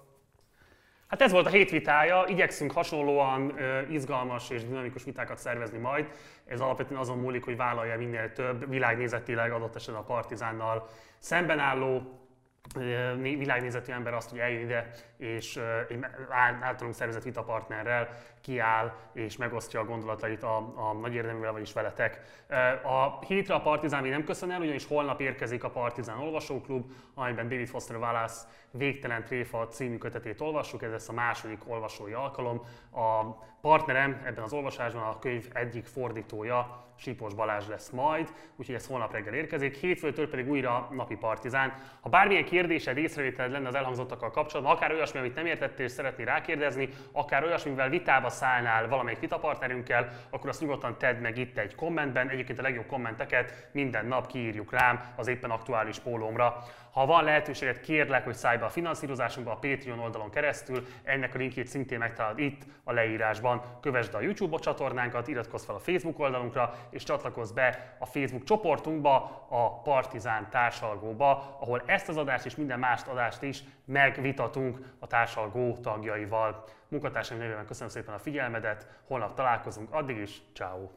[1.14, 3.54] Hát ez volt a hét vitája, igyekszünk hasonlóan
[3.90, 6.08] izgalmas és dinamikus vitákat szervezni majd.
[6.46, 10.88] Ez alapvetően azon múlik, hogy vállalja minél több világnézetileg adott esetben a Partizánnal
[11.18, 12.18] szemben álló
[13.20, 15.60] világnézetű ember azt, hogy eljön ide, és
[16.60, 18.08] általunk szervezett vitapartnerrel
[18.44, 22.20] kiáll és megosztja a gondolatait a, a nagy érdeművel, vagyis veletek.
[22.82, 27.48] A hétre a Partizán még nem köszön el, ugyanis holnap érkezik a Partizán Olvasóklub, amelyben
[27.48, 32.62] David Foster Wallace Végtelen Tréfa című kötetét olvassuk, ez lesz a második olvasói alkalom.
[32.92, 33.22] A
[33.60, 39.12] partnerem ebben az olvasásban a könyv egyik fordítója, Sipos Balázs lesz majd, úgyhogy ez holnap
[39.12, 39.76] reggel érkezik.
[39.76, 41.74] Hétfőtől pedig újra napi partizán.
[42.00, 46.26] Ha bármilyen kérdésed, észrevételed lenne az elhangzottakkal kapcsolatban, akár olyasmi, amit nem értettél és szeretnél
[46.26, 52.28] rákérdezni, akár olyasmivel vitába szállnál valamelyik vitapartnerünkkel, akkor azt nyugodtan tedd meg itt egy kommentben.
[52.28, 56.64] Egyébként a legjobb kommenteket minden nap kiírjuk rám az éppen aktuális pólómra.
[56.90, 61.38] Ha van lehetőséget, kérlek, hogy szállj be a finanszírozásunkba a Patreon oldalon keresztül, ennek a
[61.38, 63.62] linkjét szintén megtalálod itt a leírásban.
[63.80, 69.46] Kövesd a YouTube csatornánkat, iratkozz fel a Facebook oldalunkra, és csatlakozz be a Facebook csoportunkba,
[69.48, 75.78] a Partizán társalgóba, ahol ezt az adást és minden más adást is megvitatunk a társalgó
[75.82, 76.64] tagjaival.
[76.94, 80.90] Munkatársaim nevében köszönöm szépen a figyelmedet, holnap találkozunk, addig is, ciao.